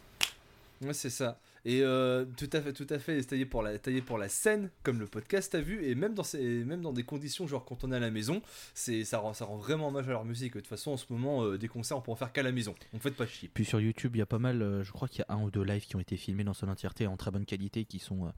[0.82, 1.38] Ouais, c'est ça.
[1.64, 4.28] Et euh, tout à fait, tout à fait, c'est taillé pour la, taillé pour la
[4.28, 7.64] scène, comme le podcast a vu, et même dans ces, même dans des conditions genre
[7.64, 8.40] quand on est à la maison,
[8.72, 10.54] c'est, ça rend, ça rend vraiment hommage à leur musique.
[10.54, 12.52] De toute façon, en ce moment, euh, des concerts, on peut en faire qu'à la
[12.52, 12.74] maison.
[12.92, 13.50] On fait pas chier.
[13.52, 15.42] Puis sur YouTube, il y a pas mal, euh, je crois qu'il y a un
[15.42, 17.98] ou deux lives qui ont été filmés dans son entièreté en très bonne qualité, qui
[17.98, 18.30] sont, euh,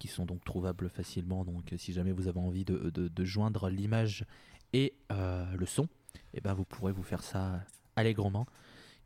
[0.00, 1.44] qui sont donc trouvables facilement.
[1.44, 4.24] Donc euh, si jamais vous avez envie de, joindre l'image
[4.72, 5.88] et euh, le son,
[6.34, 7.60] eh ben, vous pourrez vous faire ça
[7.94, 8.46] allègrement,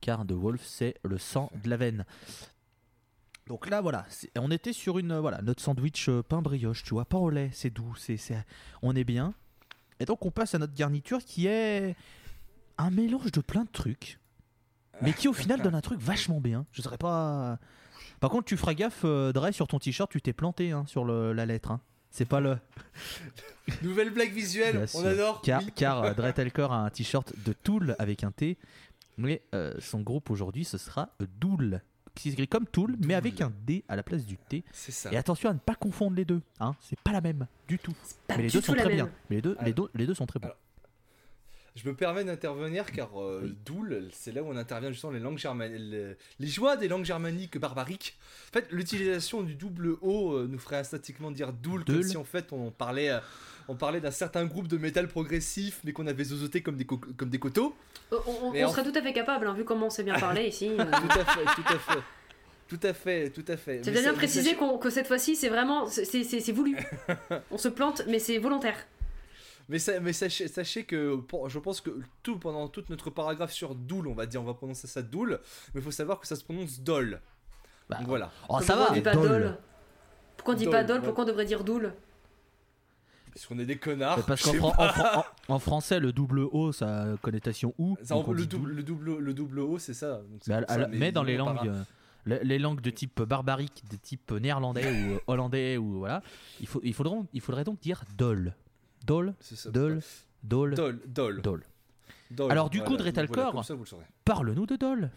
[0.01, 2.07] car The Wolf, c'est le sang de la veine.
[3.47, 4.07] Donc là, voilà,
[4.39, 7.51] on était sur une, voilà, notre sandwich euh, pain brioche, tu vois, pas au lait,
[7.53, 8.19] c'est doux, c'est-
[8.81, 9.35] on est bien.
[10.01, 11.95] Et donc on passe à notre garniture qui est
[12.79, 14.19] un mélange de plein de trucs,
[15.03, 16.67] mais qui au final donne un truc vachement bien.
[16.73, 17.59] Je serais pas.
[18.25, 21.05] Par contre, tu feras gaffe, euh, Dre, sur ton t-shirt, tu t'es planté hein, sur
[21.05, 21.71] le- la lettre.
[21.73, 21.81] hein.
[22.11, 22.57] C'est pas le.
[23.83, 25.07] Nouvelle blague visuelle, Bien on sûr.
[25.07, 25.43] adore.
[25.43, 25.71] Car, oui.
[25.75, 26.25] car euh, Dre
[26.73, 28.57] a un t-shirt de Tool avec un T,
[29.19, 31.83] mais euh, son groupe aujourd'hui ce sera euh, Dool,
[32.15, 34.65] qui s'écrit comme Tool, mais avec un D à la place du T.
[34.73, 35.13] C'est ça.
[35.13, 37.93] Et attention à ne pas confondre les deux, hein, c'est pas la même du tout.
[38.27, 39.07] Pas mais les du deux tout sont la très même.
[39.07, 39.15] bien.
[39.29, 40.47] Mais les deux, les, deux, les deux sont très bons.
[40.47, 40.57] Alors,
[41.77, 45.39] Je me permets d'intervenir car euh, Doul, c'est là où on intervient justement les langues
[45.39, 48.17] germaniques, les, les joies des langues germaniques barbariques.
[48.51, 52.23] En fait, l'utilisation du double O euh, nous ferait instatiquement dire Doul, comme si en
[52.23, 53.19] fait on parlait, euh,
[53.67, 57.01] on parlait d'un certain groupe de métal progressif, mais qu'on avait zozoté comme des, co-
[57.17, 57.75] comme des coteaux.
[58.13, 59.91] Euh, On, on- Mais on en- serait tout à fait capable, hein, vu comment on
[59.91, 60.69] s'est bien parlé ici.
[60.71, 60.77] euh.
[60.85, 62.01] Tout à fait, tout à fait.
[62.69, 63.81] Tout à fait, tout à fait.
[63.85, 65.87] C'est bien préciser qu'on- que cette fois-ci, c'est vraiment.
[65.89, 66.77] c'est voulu.
[67.51, 68.77] on se plante, mais c'est volontaire.
[69.69, 71.91] Mais, ça- mais sachez, sachez que pour- je pense que
[72.23, 75.41] tout pendant tout notre paragraphe sur Doul, on va dire, on va prononcer ça Doul,
[75.75, 77.21] mais il faut savoir que ça se prononce Dol.
[77.89, 78.31] Bah, Donc voilà.
[78.49, 79.59] Oh, ça Pourquoi va, on dit pas Dol.
[80.37, 81.05] Pourquoi on dit Dol, pas Dol ouais.
[81.05, 81.95] Pourquoi on devrait dire Doul
[83.33, 84.23] Parce qu'on est des connards.
[84.25, 84.89] Parce qu'en sais fran- pas.
[84.89, 87.97] en, fran- en- en français, le double O, ça a connotation ou.
[88.03, 88.77] Ça, donc on le, double, Dool.
[88.77, 90.21] le, double, le double O, c'est ça.
[90.47, 91.83] Mais, à- ça, dans les langues, euh,
[92.25, 96.23] le- les langues de type barbarique, de type néerlandais ou euh, hollandais ou voilà,
[96.61, 98.55] il, faut, il, faudrait, il faudrait donc dire dol.
[99.05, 99.71] Dol, C'est ça.
[99.71, 100.01] dol,
[100.43, 101.43] dol, Dol, dol.
[101.43, 101.63] dol.
[102.31, 102.51] Dol.
[102.51, 103.65] Alors, du coup, Dretalcor-.
[104.25, 105.11] Parle-nous de dol.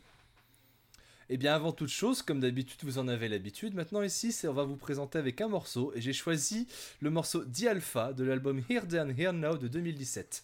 [1.30, 3.73] Eh bien, avant toute chose, comme d'habitude, vous en avez l'habitude.
[3.76, 5.91] Maintenant, ici, on va vous présenter avec un morceau.
[5.95, 6.67] Et j'ai choisi
[7.02, 10.43] le morceau The Alpha de l'album Here Then Here Now de 2017.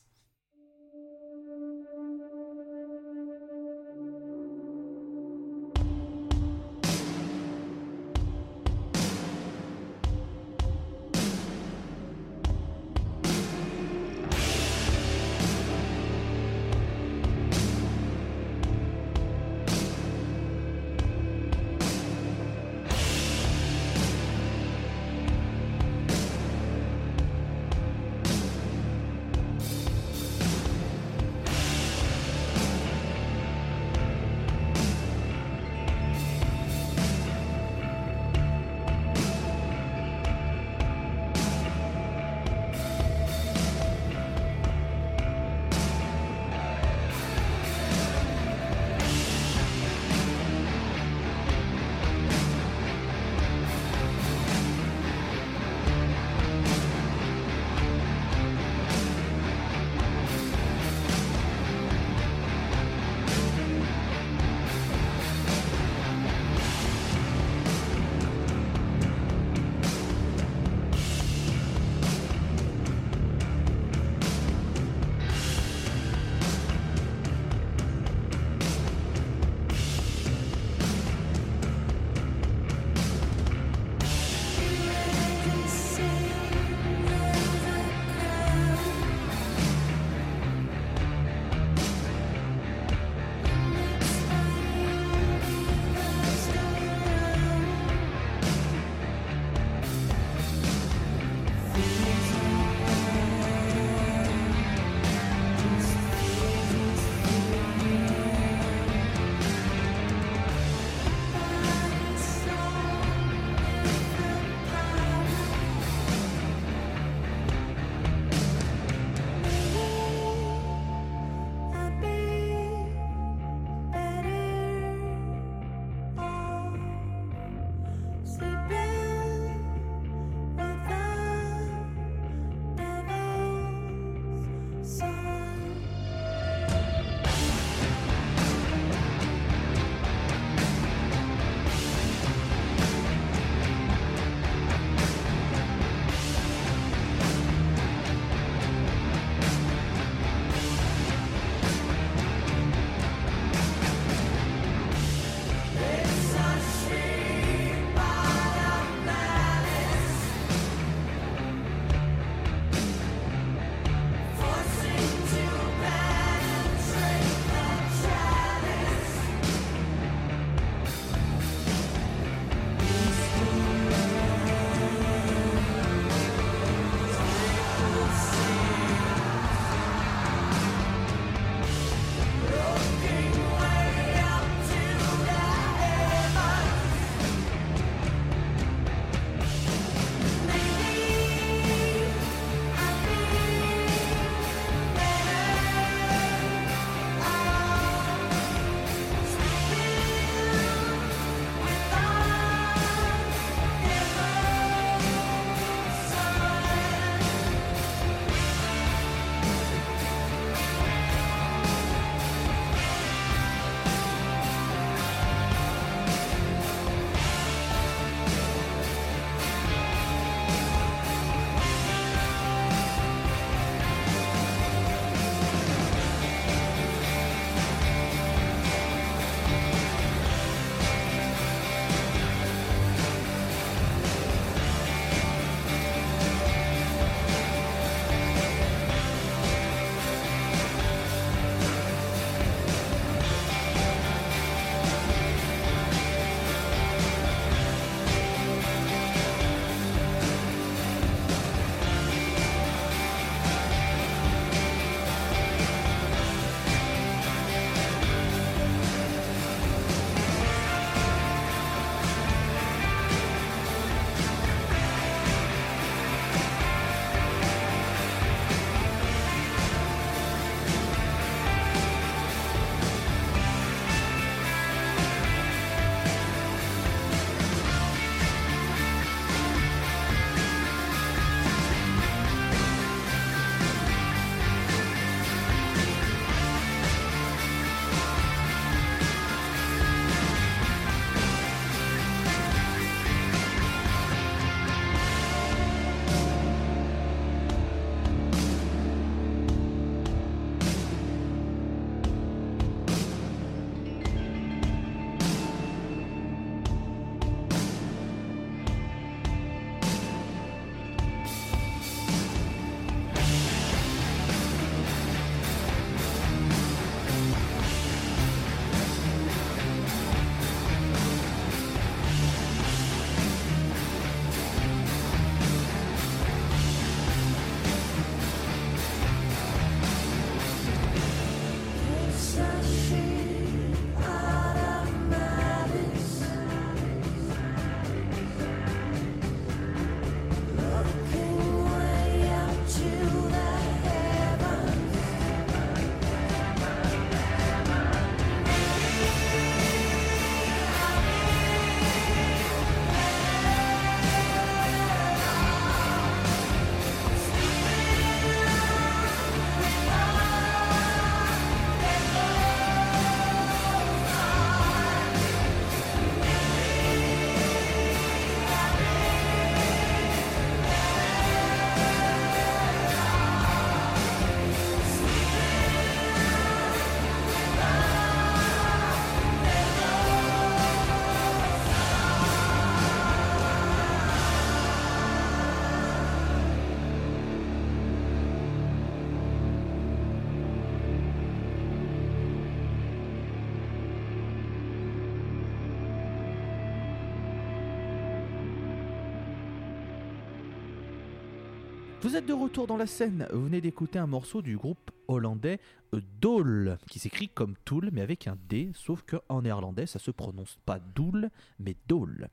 [402.14, 403.28] Vous êtes de retour dans la scène.
[403.34, 405.60] Vous venez d'écouter un morceau du groupe hollandais
[405.96, 410.12] euh, Dole, qui s'écrit comme Tool, mais avec un D, sauf qu'en néerlandais, ça se
[410.12, 412.30] prononce pas Dool, mais Dole.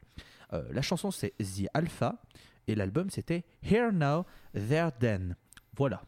[0.52, 2.20] Euh, la chanson, c'est The Alpha,
[2.68, 5.34] et l'album, c'était Here Now, There Then.
[5.74, 6.02] Voilà.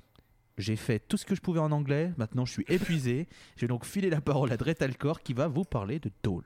[0.58, 3.26] J'ai fait tout ce que je pouvais en anglais, maintenant je suis épuisé.
[3.56, 6.44] J'ai donc filé la parole à Dretalcor qui va vous parler de Dole.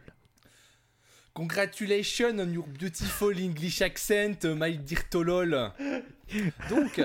[1.36, 5.70] Congratulations on your beautiful English accent, my dear Tolol.
[6.70, 6.98] Donc,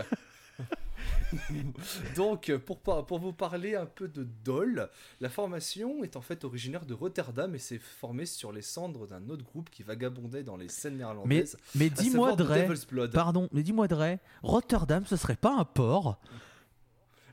[2.15, 4.89] donc pour, par- pour vous parler un peu de Dol,
[5.20, 9.28] la formation est en fait originaire de Rotterdam et s'est formée sur les cendres d'un
[9.30, 11.58] autre groupe qui vagabondait dans les scènes Mais, néerlandaises.
[11.76, 16.22] mais à dis-moi, Dre, pardon, mais dis-moi, Dre, Rotterdam, ce serait pas un port?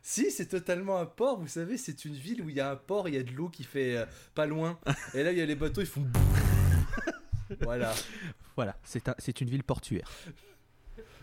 [0.03, 2.77] Si, c'est totalement un port, vous savez, c'est une ville où il y a un
[2.77, 4.81] port, il y a de l'eau qui fait euh, pas loin.
[5.15, 6.05] Et là, il y a les bateaux, ils font.
[7.61, 7.95] voilà.
[8.57, 10.11] Voilà, c'est un- c'est une ville portuaire.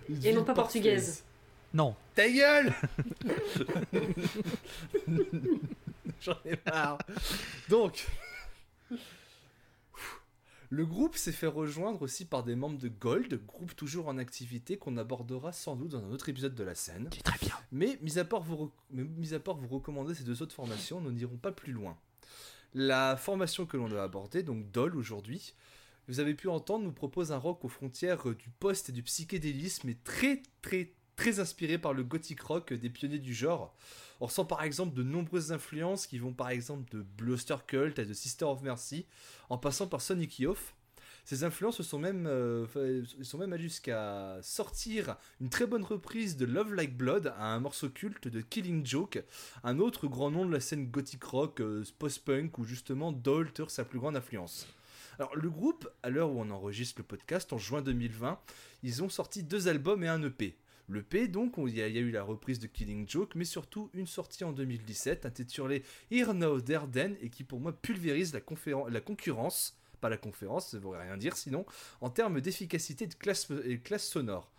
[0.10, 1.24] Une Et ville non pas portugaise.
[1.74, 2.72] Non, Ta gueule
[6.22, 6.98] J'en ai marre.
[7.70, 8.08] Donc,
[10.70, 14.78] le groupe s'est fait rejoindre aussi par des membres de Gold, groupe toujours en activité
[14.78, 17.10] qu'on abordera sans doute dans un autre épisode de la scène.
[17.24, 17.56] très bien.
[17.72, 21.12] Mais mis à part vous, mis à part vous recommander ces deux autres formations, nous
[21.12, 21.98] n'irons pas plus loin.
[22.78, 25.54] La formation que l'on doit aborder, donc Doll aujourd'hui,
[26.10, 29.02] vous avez pu entendre, nous propose un rock aux frontières euh, du post et du
[29.02, 33.74] psychédélisme, et très très très inspiré par le gothic rock des pionniers du genre.
[34.20, 38.04] On ressent par exemple de nombreuses influences qui vont par exemple de Bluster Cult à
[38.04, 39.06] de Sister of Mercy,
[39.50, 40.75] en passant par Sonic Youth.
[41.26, 42.68] Ces influences sont même, euh,
[43.24, 47.60] sont même allés jusqu'à sortir une très bonne reprise de Love Like Blood à un
[47.60, 49.24] morceau culte de Killing Joke,
[49.64, 53.72] un autre grand nom de la scène gothic rock euh, post-punk où justement Doll tire
[53.72, 54.68] sa plus grande influence.
[55.18, 58.40] Alors le groupe, à l'heure où on enregistre le podcast, en juin 2020,
[58.84, 60.56] ils ont sorti deux albums et un EP.
[60.88, 63.90] Le P, donc, on- il y, a eu la reprise de Killing Joke, mais surtout
[63.96, 65.82] une sortie en 2017 intitulée
[66.12, 69.76] Here Now Then et qui pour moi pulvérise la concurrence,
[70.10, 71.66] la conférence, ça ne voudrait rien dire sinon,
[72.02, 74.52] en termes d'efficacité de classe, et de classe sonore.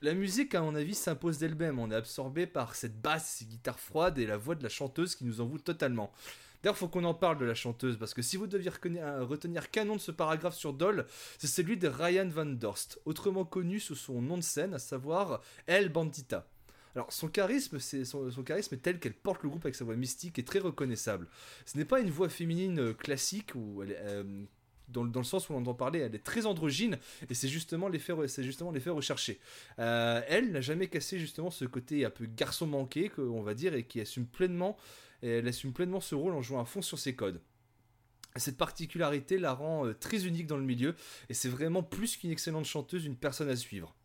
[0.00, 1.80] La musique, à mon avis, s'impose d'elle-même.
[1.80, 5.16] On est absorbé par cette basse, ces guitares froides et la voix de la chanteuse
[5.16, 6.12] qui nous envoûte totalement.
[6.62, 9.70] D'ailleurs, faut qu'on en parle de la chanteuse parce que si vous deviez euh, retenir
[9.70, 11.06] qu'un nom de ce paragraphe sur Doll,
[11.38, 15.40] c'est celui de Ryan Van Dorst, autrement connu sous son nom de scène, à savoir
[15.66, 16.46] El Bandita.
[16.94, 19.94] Alors, son charisme, c'est son, charisme est tel qu'elle porte le groupe avec sa voix
[19.94, 21.28] mystique et très reconnaissable.
[21.64, 24.44] Ce n'est pas une voix féminine euh, classique où elle euh,
[24.88, 28.12] dans, le- sens où on entend parler, elle est très androgyne et c'est justement l'effet,
[28.12, 29.40] recherché.
[29.78, 33.74] Euh, elle n'a jamais cassé justement ce côté un peu garçon manqué, on va dire,
[33.74, 34.76] et qui assume pleinement,
[35.22, 37.40] assume pleinement ce rôle en jouant à fond sur ses codes.
[38.36, 40.94] Cette particularité la rend euh, très unique dans le milieu
[41.28, 43.96] et c'est vraiment plus qu'une excellente chanteuse, une personne à suivre.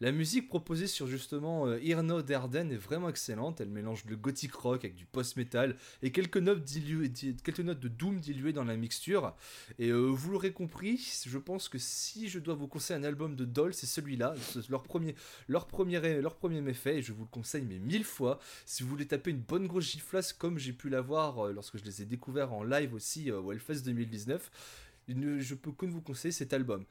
[0.00, 3.60] La musique proposée sur justement euh, Irno Derden est vraiment excellente.
[3.60, 6.64] Elle mélange le gothic rock avec du post-metal et quelques notes,
[7.80, 9.34] de doom diluées dans la mixture.
[9.78, 13.36] Et euh, vous l'aurez compris, je pense que si je dois vous conseiller un album
[13.36, 14.34] de Doll, c'est celui-là.
[14.52, 15.14] C'est leur premier,
[15.48, 18.40] leur premier, leur méfait et je vous le conseille mais mille fois.
[18.66, 21.84] Si vous voulez taper une bonne grosse giflasse comme j'ai pu l'avoir euh, lorsque je
[21.84, 24.50] les ai découverts en live aussi euh, au Hellfest 2019,
[25.08, 26.84] une- je peux que vous conseiller cet album.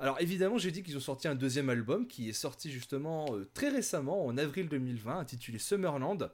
[0.00, 3.48] Alors évidemment, j'ai dit qu'ils ont sorti un deuxième album qui est sorti justement euh,
[3.54, 6.30] très récemment, en avril 2020, intitulé Summerland.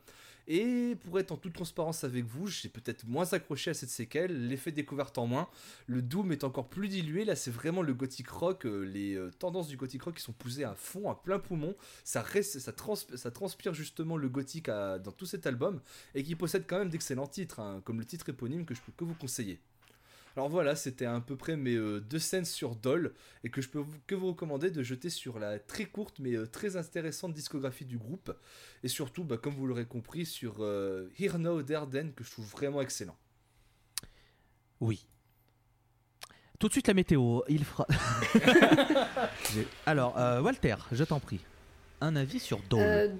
[0.48, 4.48] Et pour être en toute transparence avec vous, j'ai peut-être moins accroché à cette séquelle,
[4.48, 5.48] l'effet découverte en moins.
[5.86, 9.30] Le Doom est encore plus dilué, là c'est vraiment le gothic rock, euh, les euh,
[9.38, 11.76] tendances du gothic rock qui sont poussées à fond, à plein poumon.
[12.02, 15.80] Ça, reste, ça, trans- ça transpire justement le gothique à- dans tout cet album
[16.16, 18.92] et qui possède quand même d'excellents titres, hein, comme le titre éponyme que je peux
[18.96, 19.60] que vous conseiller.
[20.40, 23.12] Alors voilà, c'était à peu près mes euh, deux scènes sur Doll
[23.44, 26.34] et que je peux vous- que vous recommander de jeter sur la très courte mais
[26.34, 28.34] euh, très intéressante discographie du groupe
[28.82, 32.46] et surtout, bah, comme vous l'aurez compris, sur euh, Here Now Then que je trouve
[32.46, 33.18] vraiment excellent.
[34.80, 35.06] Oui.
[36.58, 37.86] Tout de suite la météo, il fera.
[39.84, 41.40] Alors, euh, Walter, je t'en prie.
[42.00, 43.14] Un avis sur Dole.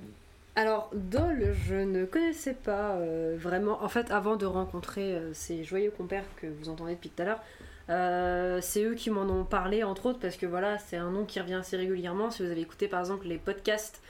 [0.56, 3.82] Alors, Dole, je ne connaissais pas euh, vraiment.
[3.82, 7.26] En fait, avant de rencontrer euh, ces joyeux compères que vous entendez depuis tout à
[7.26, 7.40] l'heure,
[7.88, 11.24] euh, c'est eux qui m'en ont parlé, entre autres, parce que voilà, c'est un nom
[11.24, 12.30] qui revient assez régulièrement.
[12.30, 14.02] Si vous avez écouté par exemple les podcasts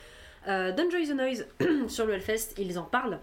[0.46, 1.46] d'Enjoy the Noise
[1.88, 3.20] sur le Hellfest, ils en parlent.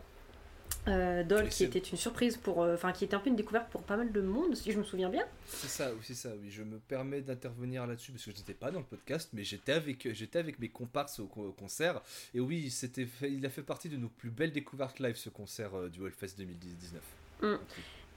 [0.88, 2.64] Euh, Dole, Oui, qui était une surprise pour.
[2.64, 4.78] euh, Enfin, qui était un peu une découverte pour pas mal de monde, si je
[4.78, 5.26] me souviens bien.
[5.48, 6.50] C'est ça, oui, c'est ça, oui.
[6.50, 9.74] Je me permets d'intervenir là-dessus parce que je n'étais pas dans le podcast, mais j'étais
[9.74, 12.02] avec, j'étais avec mes comparses au, co- au concert.
[12.34, 15.30] Et oui, c'était fait- il a fait partie de nos plus belles découvertes live, ce
[15.30, 17.02] concert euh, du Hellfest 2019.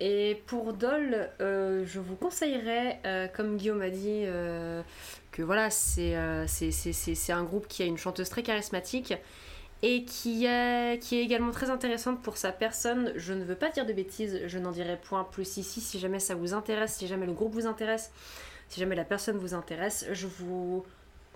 [0.03, 4.25] Et pour Doll, euh, je vous conseillerais, euh, comme Guillaume a dit,
[5.33, 6.17] que voilà, c'est
[6.47, 9.13] c'est- c'est- c'est- c'est un groupe qui a une chanteuse très charismatique
[9.83, 13.13] et qui, est- qui est également très intéressante pour sa personne.
[13.17, 15.81] Je ne veux pas dire de bêtises, je n'en dirai point plus ici.
[15.81, 18.11] Si jamais ça vous intéresse, si jamais le groupe vous intéresse,
[18.69, 20.85] si jamais la personne vous intéresse, je vous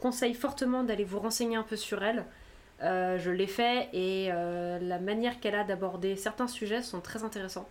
[0.00, 2.24] conseille fortement d'aller vous renseigner un peu sur elle.
[2.82, 7.22] Euh, je l'ai fait et euh, la manière qu'elle a d'aborder certains sujets sont très
[7.22, 7.68] intéressants.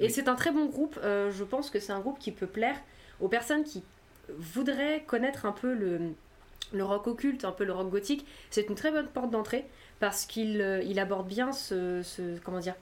[0.00, 0.10] Et Oui.
[0.10, 0.98] c'est un très bon groupe.
[1.02, 2.76] euh, je pense que c'est un groupe qui peut plaire
[3.20, 3.82] aux personnes qui
[4.28, 6.12] voudraient connaître un peu le,
[6.74, 8.26] le rock occulte, un peu le rock gothique.
[8.50, 9.66] C'est une très bonne porte d'entrée
[10.00, 12.74] parce qu'il euh, il aborde bien ce, ce- comment dire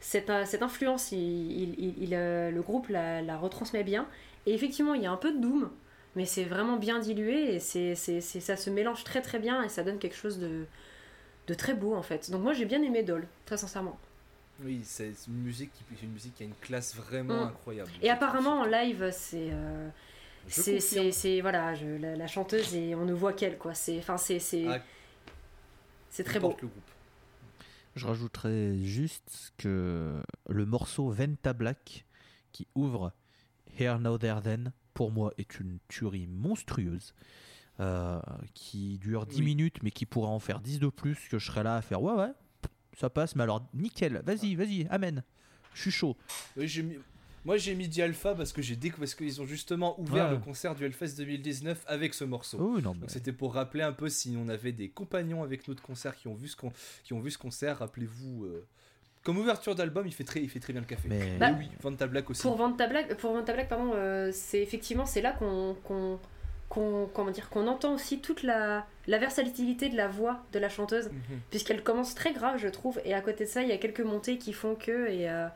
[0.00, 1.12] cette, euh, cette influence.
[1.12, 4.06] Il, il- il- il, euh, le groupe la, la retransmet bien.
[4.46, 5.70] Et effectivement, il y a un peu de doom,
[6.14, 9.62] mais c'est vraiment bien dilué et c'est, c'est- c'est- ça se mélange très très bien
[9.62, 10.64] et ça donne quelque chose de,
[11.48, 12.30] de très beau en fait.
[12.30, 13.98] Donc moi j'ai bien aimé Doll, très sincèrement.
[14.64, 17.48] Oui, c'est une musique qui, c'est une musique qui a une classe vraiment Mm.
[17.48, 17.90] incroyable.
[18.02, 19.50] Et apparemment en live c'est
[20.48, 23.74] c'est c'est c'est- voilà je- la, la chanteuse et on ne voit qu'elle quoi.
[23.74, 24.80] C'est enfin c'est c'est Ah,
[26.10, 26.48] c'est très beau.
[26.48, 26.90] N'importe le groupe.
[27.94, 32.04] Je rajouterais juste que le morceau Venta Black
[32.52, 33.12] qui ouvre
[33.78, 37.14] Here Now There Then pour moi est une tuerie monstrueuse
[37.80, 38.20] euh,
[38.54, 39.44] qui dure 10 Oui.
[39.44, 42.00] minutes mais qui pourrait en faire 10 de plus que je serais là à faire
[42.02, 42.32] ouais ouais
[42.98, 45.22] ça passe mais alors nickel vas-y vas-y amen
[45.74, 46.16] je suis chaud
[46.56, 46.98] Oui, j'ai mis-
[47.46, 50.30] Moi j'ai mis Alpha parce que j'ai découvert parce qu'ils ont justement ouvert Ouais.
[50.32, 52.58] le concert du Hellfest 2019 avec ce morceau.
[52.60, 55.66] oh non mais Donc c'était pour rappeler un peu si on avait des compagnons avec
[55.68, 56.72] notre concert qui ont vu ce, con-
[57.04, 58.44] qui ont vu ce concert, rappelez-vous.
[58.44, 58.66] euh,
[59.22, 61.08] Comme ouverture d'album, il fait très, il fait très bien le café.
[61.08, 62.42] mais Bah, oui, Vanta Black aussi.
[62.42, 66.18] Pour Vanta Black, pour Vanta Black pardon, euh, c'est effectivement c'est là qu'on qu'on
[66.68, 70.68] qu'on comment dire qu'on entend aussi toute la la versatilité de la voix de la
[70.68, 71.38] chanteuse Mhm.
[71.50, 74.00] puisqu'elle commence très grave je trouve et à côté de ça il y a quelques
[74.00, 75.46] montées qui font que et euh,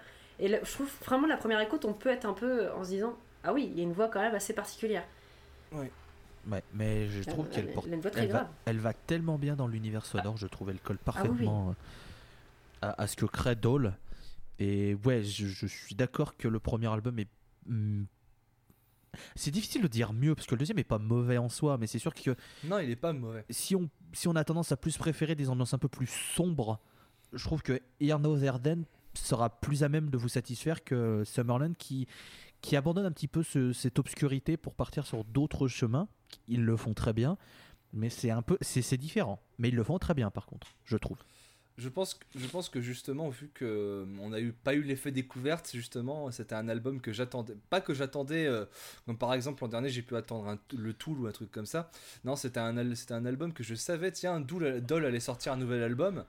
[0.40, 2.90] et là, je trouve vraiment la première écoute on peut être un peu en se
[2.90, 5.04] disant ah oui il y a une voix quand même assez particulière
[5.72, 5.90] ouais,
[6.74, 8.48] mais je trouve Elle- qu'elle elle- porte elle a une voix très elle va, grave.
[8.64, 11.26] elle va tellement bien dans l'univers sonore je trouve elle colle Ah oui, oui.
[11.28, 11.72] parfaitement euh,
[12.82, 13.94] à, à ce que crée Dole
[14.58, 17.28] et ouais je, je suis d'accord que le premier album est
[17.66, 18.04] hmm,
[19.34, 21.86] c'est difficile de dire mieux parce que le deuxième est pas mauvais en soi mais
[21.86, 22.34] c'est sûr que
[22.64, 23.44] Non, il est pas mauvais.
[23.50, 26.78] si on, si on a tendance à plus préférer des ambiances un peu plus sombres,
[27.32, 28.84] je trouve que Here Now There Then
[29.14, 32.06] sera plus à même de vous satisfaire que Summerland qui,
[32.60, 36.08] qui abandonne un petit peu ce- cette obscurité pour partir sur d'autres chemins.
[36.48, 37.36] Ils le font très bien,
[37.92, 39.40] mais c'est un peu c'est différent.
[39.58, 41.18] Mais ils le font très bien par contre, je trouve.
[41.78, 45.12] Je pense, que- je pense que justement, vu que euh, n'a eu, pas eu l'effet
[45.12, 47.56] découverte, justement, c'était un album que j'attendais.
[47.70, 48.66] Pas que j'attendais, euh,
[49.06, 51.90] comme par exemple l'an dernier, j'ai pu attendre le Tool ou un truc comme ça.
[52.24, 56.24] Non, c'était un, un album que je savais, tiens, Dool, allait sortir un nouvel album.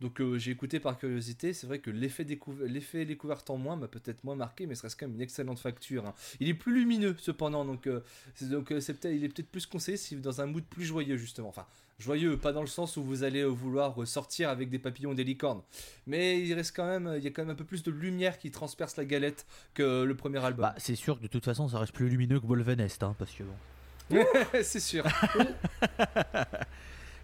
[0.00, 1.52] Donc euh, j'ai écouté par curiosité.
[1.52, 4.82] C'est vrai que l'effet, découv- l'effet découverte en moins m'a peut-être moins marqué, mais ce
[4.82, 6.06] reste quand même une excellente facture.
[6.06, 6.14] hein.
[6.40, 8.00] Il est plus lumineux cependant, donc, euh,
[8.34, 10.84] c'est, donc euh, c'est peut-être, il est peut-être plus conseillé si dans un mood plus
[10.84, 11.48] joyeux justement.
[11.50, 11.66] Enfin,
[11.98, 15.14] joyeux, pas dans le sens où vous allez euh, vouloir sortir avec des papillons et
[15.14, 15.60] des licornes.
[16.06, 18.38] Mais il reste quand même, il y a quand même un peu plus de lumière
[18.38, 19.44] qui transperce la galette
[19.74, 20.62] que le premier album.
[20.62, 23.32] Bah, c'est sûr que de toute façon ça reste plus lumineux que Wolvenest, hein, parce
[23.32, 24.24] que bon,
[24.62, 25.04] c'est sûr.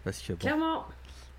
[0.03, 0.85] parce que bon, clairement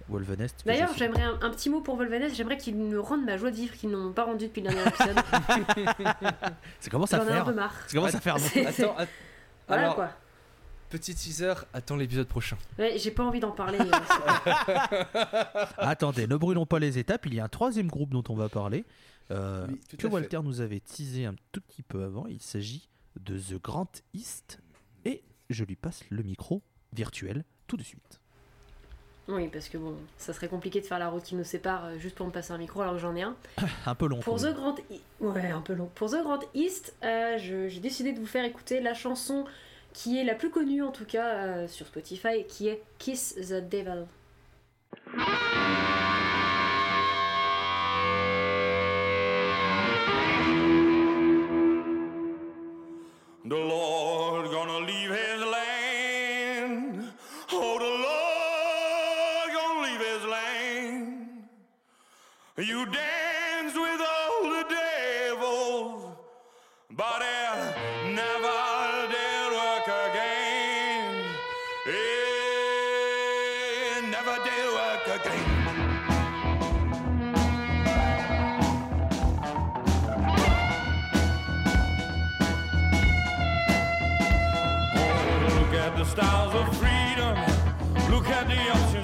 [0.09, 0.63] Wolvenest.
[0.67, 3.57] d'ailleurs j'aimerais un, un petit mot pour Volvanès j'aimerais qu'ils me rendent ma joie de
[3.57, 5.17] vivre qu'ils n'ont pas rendu depuis le dernier épisode
[6.81, 7.45] ça commence à j'en ai un faire.
[7.45, 8.37] peu marre Ça commence à faire.
[8.37, 9.09] Attends, att-
[9.69, 10.11] voilà alors, quoi
[10.91, 12.57] petit teaser, attends l'épisode prochain.
[12.79, 13.77] Ouais, j'ai pas envie d'en parler
[15.77, 17.27] Attendez, ne brûlons pas les étapes.
[17.27, 18.85] Il y a un troisième groupe dont on va parler,
[19.31, 20.13] euh, Oui, que fait.
[20.15, 22.27] Walter nous avait teasé un tout petit peu avant.
[22.27, 22.89] Il s'agit
[23.21, 24.61] de The Grand East.
[25.05, 26.63] Et je lui passe le micro
[26.95, 28.21] virtuel tout de suite.
[29.29, 31.99] Oui parce que bon ça serait compliqué de faire la route qui nous sépare euh,
[31.99, 33.37] juste pour me passer un micro alors que j'en ai un
[33.87, 34.21] Un peu long.
[34.21, 34.55] Pour The.
[34.55, 35.91] Grand East, ouais, un peu long.
[35.95, 39.45] Pour The Grand East, euh, j'ai décidé de vous faire écouter la chanson
[39.93, 43.69] qui est la plus connue en tout cas euh, sur Spotify, qui est Kiss the
[43.69, 44.07] Devil.
[53.45, 54.08] The Lord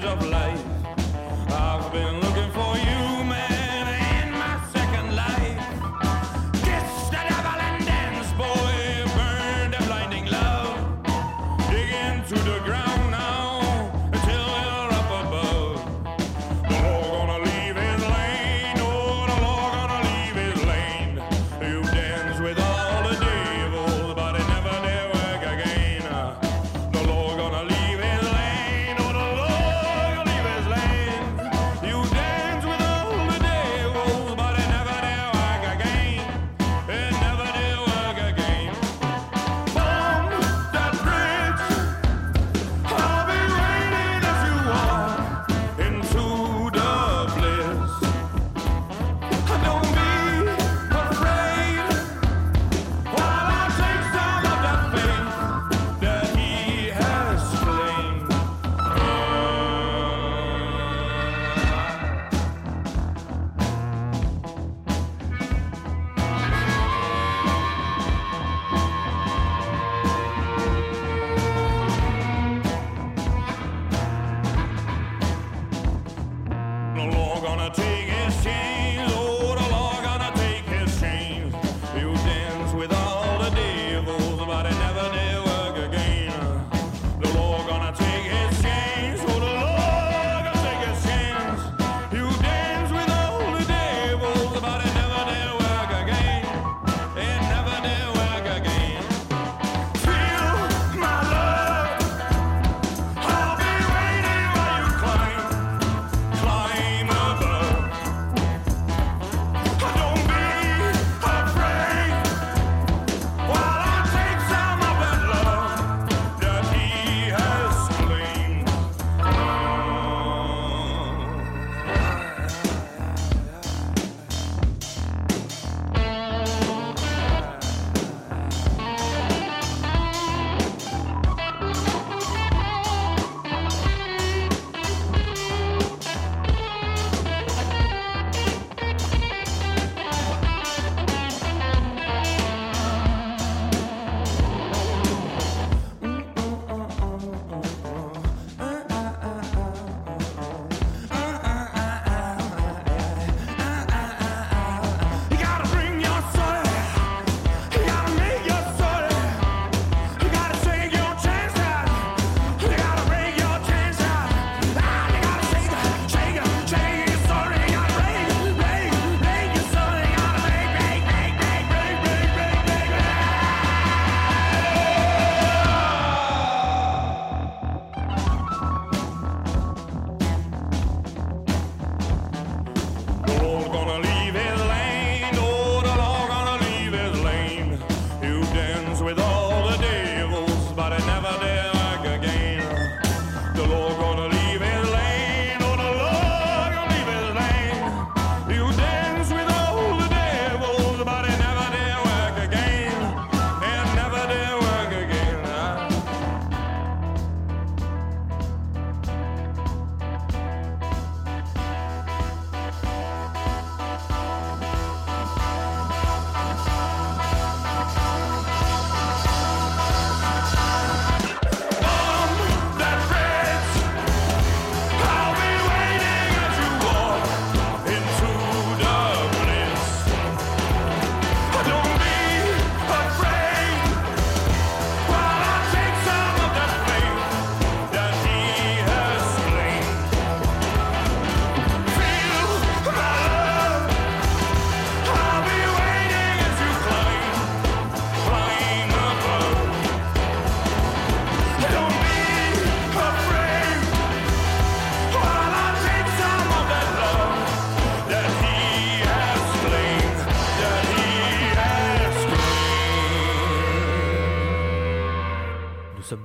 [0.05, 0.64] of life.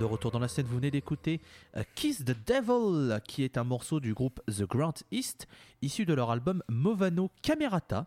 [0.01, 0.65] De retour dans la scène.
[0.65, 1.43] Vous venez d'écouter
[1.77, 5.47] euh, Kiss the Devil, qui est un morceau du groupe The Grand East,
[5.83, 8.07] issu de leur album Movano Camerata.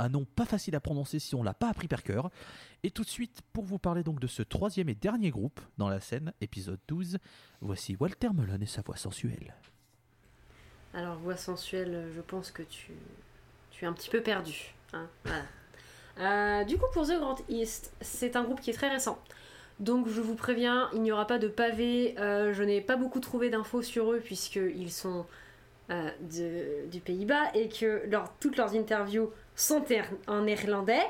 [0.00, 2.30] Un nom pas facile à prononcer si on l'a pas appris par cœur.
[2.82, 5.88] Et tout de suite, pour vous parler donc de ce troisième et dernier groupe dans
[5.88, 7.18] la scène, épisode 12,
[7.60, 9.54] voici Walter Melon et sa voix sensuelle.
[10.92, 12.92] Alors, voix sensuelle, euh, je pense que tu,
[13.80, 14.74] es un petit peu perdu.
[14.92, 15.06] hein.
[16.18, 19.22] Euh, du coup, pour The Grand East, c'est un groupe qui est très récent.
[19.80, 22.14] Donc, je vous préviens, il n'y aura pas de pavé.
[22.18, 25.24] euh, je n'ai pas beaucoup trouvé d'infos sur eux, puisqu'ils sont
[25.90, 26.10] euh,
[26.90, 28.02] du Pays-Bas et que
[28.40, 29.84] toutes leurs interviews sont
[30.26, 31.06] en néerlandais.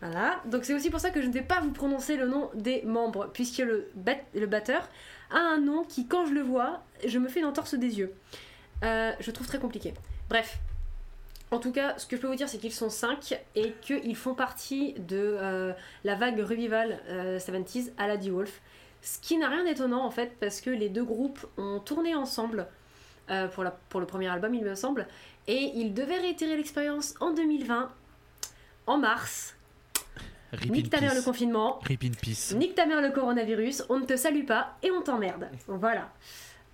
[0.00, 0.40] Voilà.
[0.46, 2.82] Donc, c'est aussi pour ça que je ne vais pas vous prononcer le nom des
[2.82, 4.88] membres, puisque le batteur
[5.30, 8.14] a un nom qui, quand je le vois, je me fais une entorse des yeux.
[8.82, 9.94] Euh, je trouve très compliqué.
[10.28, 10.58] Bref.
[11.50, 14.16] En tout cas, ce que je peux vous dire, c'est qu'ils sont 5 et qu'ils
[14.16, 15.72] font partie de euh,
[16.02, 18.60] la vague revival euh, 70s à la D-Wolf.
[19.02, 22.66] Ce qui n'a rien d'étonnant en fait, parce que les deux groupes ont tourné ensemble
[23.30, 25.06] euh, pour, la, pour le premier album, il me semble,
[25.46, 27.90] et ils devaient réitérer l'expérience en 2020,
[28.86, 29.56] en mars.
[30.52, 32.54] Rip Nique ta mère le confinement, Rip in peace.
[32.54, 35.48] Nique ta mère le coronavirus, on ne te salue pas et on t'emmerde.
[35.66, 36.12] Voilà.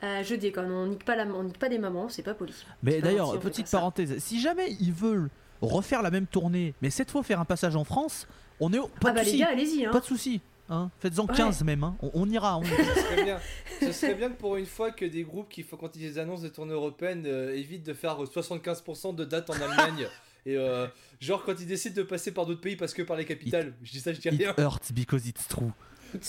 [0.03, 2.34] Euh, je dis quand on nique pas la, on nique pas des mamans, c'est pas
[2.34, 2.55] poli.
[2.82, 5.28] Mais d'ailleurs, petite parenthèse, si jamais ils veulent
[5.61, 8.26] refaire la même tournée, mais cette fois faire un passage en France,
[8.61, 8.88] on est au...
[8.88, 9.38] pas ah de bah les souci.
[9.40, 9.84] gars, allez-y.
[9.84, 9.90] Hein.
[9.92, 10.40] Pas de souci.
[10.70, 10.90] Hein.
[11.01, 11.34] Faites-en Ouais.
[11.34, 11.82] 15 même.
[11.84, 11.96] hein.
[12.01, 12.59] On, on ira.
[12.59, 13.40] on- Ce serait bien.
[13.80, 16.42] Ce serait bien que pour une fois que des groupes qui, font- quand ils annoncent
[16.42, 20.07] des tournées européennes, euh, évitent de faire 75% de dates en Allemagne.
[20.46, 20.86] Et euh,
[21.20, 23.90] genre quand ils décident de passer par d'autres pays parce que par les capitales, je
[23.92, 24.55] dis ça, je dis It rien.
[24.57, 25.72] hurts because it's true.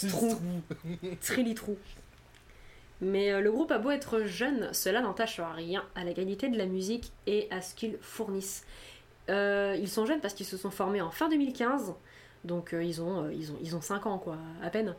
[0.10, 0.36] Trou.
[1.22, 1.78] Trilly trou.
[3.02, 6.58] Mais euh, le groupe a beau être jeune, cela n'entache rien à la qualité de
[6.58, 8.64] la musique et à ce qu'ils fournissent.
[9.30, 11.96] Euh, ils sont jeunes parce qu'ils se sont formés en fin 2015,
[12.44, 14.96] donc euh, ils, ont, ils, ont, ils ont 5 ans quoi, à peine.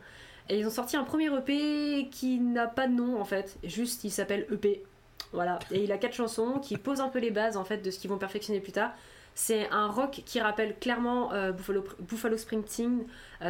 [0.49, 4.03] Et ils ont sorti un premier EP qui n'a pas de nom en fait, juste
[4.03, 4.83] il s'appelle EP.
[5.31, 7.89] Voilà, et il a quatre chansons qui posent un peu les bases en fait de
[7.89, 8.91] ce qu'ils vont perfectionner plus tard.
[9.33, 13.03] C'est un rock qui rappelle clairement Buffalo, Buffalo Springsteen,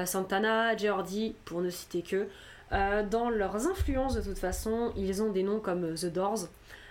[0.06, 2.30] Santana, Geordie, pour ne citer que.
[2.74, 6.48] Euh, dans leurs influences, de toute façon, ils ont des noms comme euh, The Doors,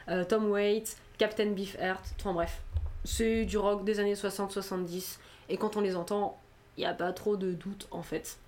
[0.09, 2.63] euh, Tom Waits, Captain Beefheart, enfin bref.
[3.05, 5.19] C'est du rock des années 60-70,
[5.49, 6.39] et quand on les entend,
[6.77, 8.39] il n'y a pas trop de doute en fait.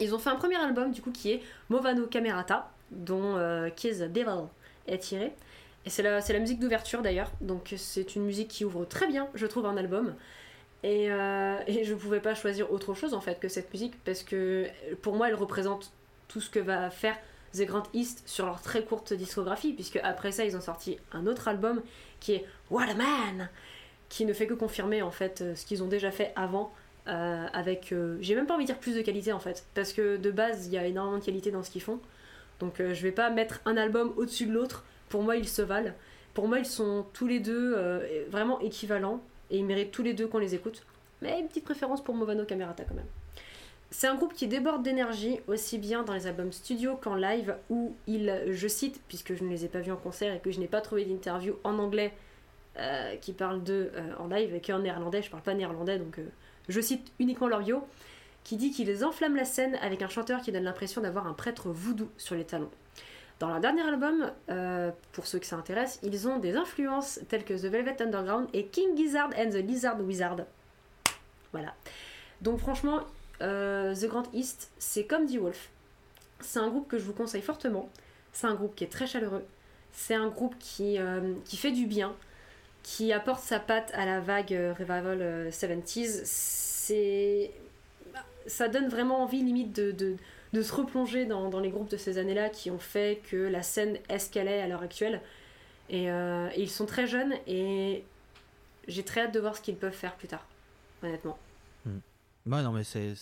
[0.00, 3.98] Ils ont fait un premier album du coup qui est Movano Camerata, dont euh, Kiss
[3.98, 4.46] the Devil
[4.86, 5.32] est tiré.
[5.84, 9.46] Et c'est la, musique d'ouverture d'ailleurs, donc c'est une musique qui ouvre très bien, je
[9.46, 10.14] trouve, un album.
[10.82, 14.22] Et, euh, et je pouvais pas choisir autre chose en fait que cette musique parce
[14.22, 14.68] que
[15.02, 15.90] pour moi elle représente
[16.28, 17.16] tout ce que va faire
[17.54, 21.26] The Grand East sur leur très courte discographie, puisque après ça ils ont sorti un
[21.26, 21.82] autre album
[22.20, 23.48] qui est What a Man,
[24.08, 26.72] qui ne fait que confirmer en fait euh, ce qu'ils ont déjà fait avant.
[27.08, 29.92] euh, avec, euh, j'ai même pas envie de dire plus de qualité en fait, parce
[29.92, 32.00] que de base il y a énormément de qualité dans ce qu'ils font.
[32.60, 34.84] Donc euh, je vais pas mettre un album au-dessus de l'autre.
[35.08, 35.92] Pour moi ils se valent.
[36.34, 37.74] Pour moi ils sont tous les deux
[38.30, 40.84] vraiment équivalents et ils méritent tous les deux qu'on les écoute.
[41.22, 43.06] Mais une petite préférence pour Movano Camerata quand même.
[43.90, 47.96] C'est un groupe qui déborde d'énergie, aussi bien dans les albums studio qu'en live, où
[48.06, 50.60] ils, je cite, puisque je ne les ai pas vus en concert et que je
[50.60, 52.12] n'ai pas trouvé d'interview en anglais
[52.78, 56.18] euh, qui parle d'eux euh, en live et qu'en néerlandais, je parle pas néerlandais, donc
[56.18, 56.28] euh,
[56.68, 57.82] je cite uniquement leur bio,
[58.44, 61.70] qui dit qu'ils enflamment la scène avec un chanteur qui donne l'impression d'avoir un prêtre
[61.70, 62.70] voodoo sur les talons.
[63.40, 64.32] Dans leur dernier album,
[65.12, 68.66] pour ceux que ça intéresse, ils ont des influences telles que The Velvet Underground et
[68.66, 70.38] King Gizzard and the Lizard Wizard.
[71.52, 71.74] Voilà.
[72.40, 73.04] Donc franchement,
[73.42, 75.70] euh, The Grand East, c'est comme The Wolf.
[76.40, 77.88] C'est un groupe que je vous conseille fortement.
[78.32, 79.44] C'est un groupe qui est très chaleureux.
[79.92, 82.14] C'est un groupe qui, euh, qui fait du bien,
[82.82, 86.20] qui apporte sa patte à la vague euh, revival euh, 70s.
[86.24, 87.50] C'est...
[88.46, 90.16] Ça donne vraiment envie limite de,
[90.52, 93.62] de, se replonger dans, dans les groupes de ces années-là qui ont fait que la
[93.62, 95.20] scène est à l'heure actuelle.
[95.90, 98.04] Et, et ils sont très jeunes et
[98.86, 100.46] j'ai très hâte de voir ce qu'ils peuvent faire plus tard,
[101.02, 101.38] honnêtement.
[102.48, 103.14] Ouais, non, mais c'est.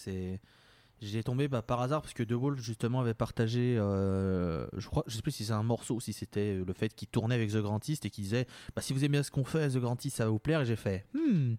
[1.02, 4.88] J'y ai tombé bah, par hasard parce que De Wolf justement avait partagé, euh, je
[4.88, 7.50] crois, je sais plus si c'est un morceau si c'était le fait qu'il tournait avec
[7.50, 10.02] The Grand East et qu'il disait bah, si vous aimez ce qu'on fait, The Grand
[10.02, 10.62] East ça va vous plaire.
[10.62, 11.56] Et j'ai fait hmm,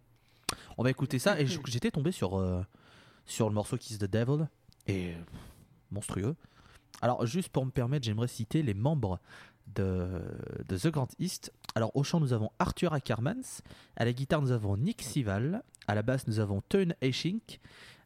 [0.78, 1.40] on va écouter ça.
[1.40, 2.64] Et j'étais tombé sur, euh,
[3.26, 4.48] sur le morceau Kiss the Devil
[4.88, 5.14] et
[5.92, 6.36] monstrueux.
[7.02, 9.20] Alors, juste pour me permettre, j'aimerais citer les membres
[9.76, 10.22] de,
[10.68, 11.54] de The Grand East.
[11.78, 13.62] Alors, au chant, nous avons Arthur Ackermans.
[13.98, 15.62] À la guitare, nous avons Nick Sival.
[15.88, 17.60] À la basse, nous avons Teun Eschink.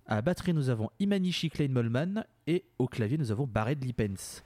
[0.08, 2.26] À la batterie, nous avons Imanishi Klein-Mollman.
[2.48, 4.44] Et au clavier, nous avons Barred Lippens.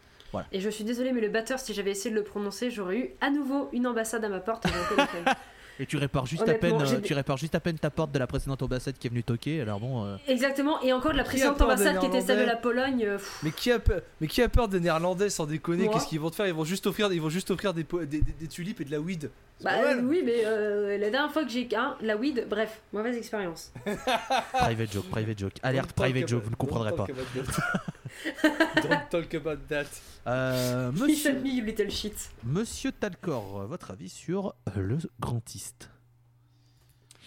[0.51, 3.09] Et je suis désolée, mais le batteur, si j'avais essayé de le prononcer, j'aurais eu
[3.19, 4.67] à nouveau une ambassade à ma porte.
[5.79, 8.19] et tu répares juste à peine, euh, tu répares juste à peine ta porte de
[8.19, 9.61] la précédente ambassade qui est venue toquer.
[9.61, 12.55] Alors bon, euh, Exactement, et encore de la précédente ambassade qui était celle de la
[12.55, 13.03] Pologne.
[13.05, 15.89] euh, pff, Mais qui a peur, mais qui a peur des Néerlandais sans déconner?
[15.89, 16.47] Qu'est-ce qu'ils vont te faire?
[16.47, 18.85] Ils vont juste offrir, ils vont juste offrir des, po- des, des- des tulipes et
[18.85, 19.29] de la weed.
[19.61, 19.71] Bah
[20.03, 23.71] oui, mais euh, la dernière fois que j'ai un, la weed, bref, mauvaise expérience.
[24.53, 25.53] private joke, private joke.
[25.63, 27.07] Alerte, private joke, vous ne comprendrez pas.
[28.83, 29.85] Don't talk about that.
[30.27, 32.13] Euh, He monsieur, sent me you little shit.
[32.43, 35.89] monsieur Talcor, votre avis sur le grandiste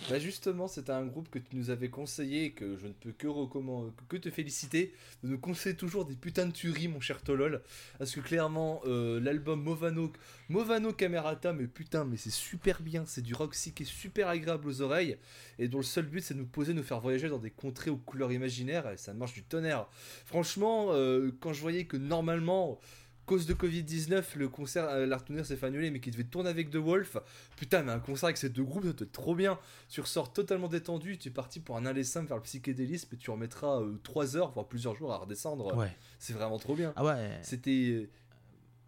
[0.08, 3.12] Bah justement, c'était un groupe que tu nous avais conseillé et que je ne peux
[3.12, 7.20] que, recommander, que te féliciter de nous conseiller toujours des putains de tueries, mon cher
[7.20, 7.62] Tolol.
[7.98, 13.04] Parce que clairement, euh, l'album Movano, Camerata, mais putain, mais c'est super bien.
[13.06, 15.18] C'est du rock qui est super agréable aux oreilles
[15.58, 17.90] et dont le seul but c'est de nous poser, nous faire voyager dans des contrées
[17.90, 19.88] aux couleurs imaginaires et ça marche du tonnerre.
[20.24, 22.80] Franchement, euh, quand je voyais que normalement.
[23.28, 26.48] Cause de Covid-19, le concert, euh, l'Art Tuner s'est fait annuler, mais qui devait tourner
[26.48, 27.18] avec The Wolf.
[27.56, 29.58] Putain, mais un concert avec ces deux groupes, ça doit être trop bien.
[29.90, 33.18] Tu ressors totalement détendu, tu es parti pour un aller simple vers le psychédélisme et
[33.18, 35.76] tu remettras 3 heures, voire plusieurs jours à redescendre.
[35.76, 35.94] Ouais.
[36.18, 36.94] C'est vraiment trop bien.
[36.96, 37.38] Ah ouais.
[37.42, 38.08] C'était.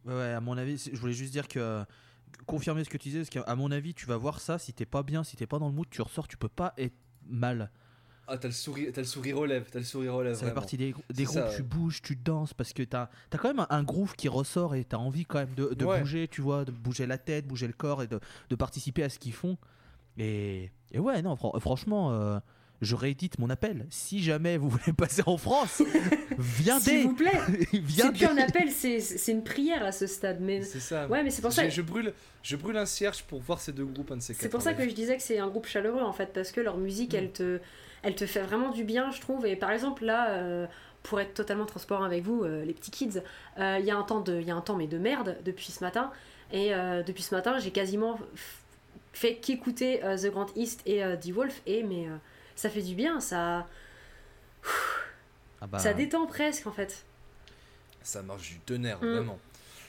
[0.06, 1.84] Ouais, ouais, à mon avis, je voulais juste dire que
[2.46, 4.86] confirmer ce que tu disais, parce qu'à mon avis, tu vas voir ça, si t'es
[4.86, 7.70] pas bien, si t'es pas dans le mood, tu ressors, tu peux pas être mal.
[8.32, 10.36] Ah, t'as le sourire, t'as le sourire aux lèvres, t'as le sourire aux lèvres.
[10.38, 13.38] Ça fait partie des, des groupes, ça, tu bouges, tu danses, parce que t'as as
[13.38, 15.98] quand même un, un groove qui ressort et t'as envie quand même de, de Ouais.
[15.98, 19.08] bouger, tu vois, de bouger la tête, bouger le corps et de, de participer à
[19.08, 19.58] ce qu'ils font.
[20.16, 22.38] Et, et ouais, non, fran- franchement, euh,
[22.80, 23.86] je réédite mon appel.
[23.90, 25.82] Si jamais vous voulez passer en France,
[26.38, 27.30] viendez S'il vous plaît,
[27.72, 30.40] c'est plus un appel, c'est c'est une prière à ce stade.
[30.40, 31.06] Mais C'est ça.
[31.08, 31.68] ouais, mais c'est pour ça.
[31.68, 32.12] Je, je brûle,
[32.42, 34.72] je brûle un cierge pour voir ces deux groupes, un de ces C'est pour ça
[34.74, 37.30] que je disais que c'est un groupe chaleureux en fait, parce que leur musique, elle,
[37.32, 37.60] te,
[38.02, 39.46] elle te fait vraiment du bien, je trouve.
[39.46, 40.66] Et par exemple, là, euh,
[41.02, 43.20] pour être totalement transparent avec vous, euh, les petits kids,
[43.58, 45.36] euh, il y a un temps de, il y a un temps mais de merde
[45.44, 46.10] depuis ce matin.
[46.52, 48.18] Et euh, depuis ce matin, j'ai quasiment f-
[49.12, 51.62] fait qu'écouter euh, The Grand East et euh, The Wolf.
[51.66, 52.16] Et mais euh,
[52.60, 53.66] ça fait du bien, ça,
[55.62, 57.04] Ah bah, ça détend presque en fait.
[58.02, 59.06] Ça marche du tonnerre, Mm.
[59.16, 59.38] vraiment.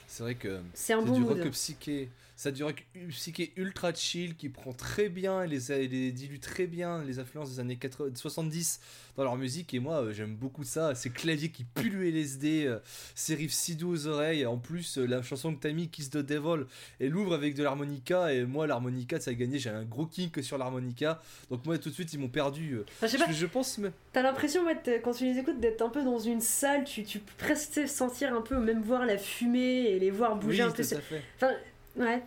[0.06, 0.60] C'est vrai que.
[0.74, 1.38] C'est un C'est bon du mood.
[1.38, 2.10] rock psyché.
[2.34, 6.38] Ça du rock u- psyché ultra chill qui prend très bien et les, les dilue
[6.40, 8.80] très bien les influences des années 80, 70
[9.16, 9.74] dans leur musique.
[9.74, 10.94] Et moi, euh, j'aime beaucoup ça.
[10.94, 12.78] Ces claviers qui puent le LSD, euh,
[13.14, 14.46] ces riffs si doux aux oreilles.
[14.46, 16.64] En plus, euh, la chanson que t'as mis, Kiss the Devil,
[16.98, 18.32] elle ouvre avec de l'harmonica.
[18.32, 19.58] Et moi, l'harmonica, ça a gagné.
[19.58, 21.20] J'ai un gros kink sur l'harmonica.
[21.50, 22.72] Donc, moi, tout de suite, ils m'ont perdu.
[22.76, 22.84] euh.
[22.96, 23.76] Enfin, je sais pas, Je, je pense.
[23.78, 27.04] mais- T'as l'impression, ouais, quand tu les écoutes, d'être un peu dans une salle, tu,
[27.04, 30.68] tu peux presque sentir un peu, même voir la fumée et les voir bouger Oui,
[30.68, 30.82] un peu.
[30.84, 31.22] tout à fait.
[31.36, 31.52] Enfin,
[31.96, 32.22] ouais.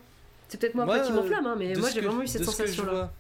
[0.48, 3.12] C'est peut-être moi, Moi, après qui m'enflamme, hein, mais moi j'ai vraiment eu cette sensation-là.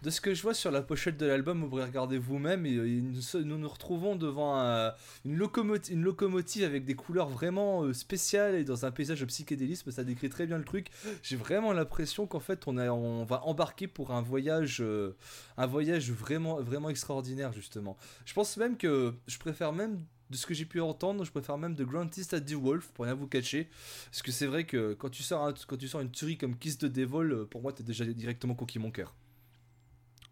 [0.00, 2.76] De ce que je vois sur la pochette de l'album, vous pourrez regarder vous-même, et,
[2.76, 4.92] euh, nous, nous nous retrouvons devant un-
[5.24, 9.24] une, locomotive, une locomotive avec des couleurs vraiment euh, spéciales et dans un paysage de
[9.24, 10.90] psychédélisme, ça décrit très bien le truc.
[11.24, 15.16] J'ai vraiment l'impression qu'en fait on, a, on va embarquer pour un voyage, euh,
[15.56, 17.96] un voyage vraiment, vraiment extraordinaire justement.
[18.24, 19.98] Je pense même que je préfère même
[20.30, 23.04] de ce que j'ai pu entendre, je préfère même The Grandest at the Wolf pour
[23.06, 23.68] rien vous cacher.
[24.10, 26.56] Parce que c'est vrai que quand tu sors, un- quand tu sors une tuerie comme
[26.56, 29.14] Kiss the Devil, euh, pour moi t'es déjà directement conquis mon cœur.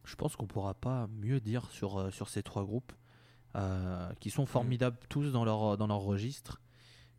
[0.05, 2.93] Je pense qu'on pourra pas mieux dire sur, euh, sur ces trois groupes
[3.57, 6.61] euh, qui sont formidables tous dans leur, dans leur registre.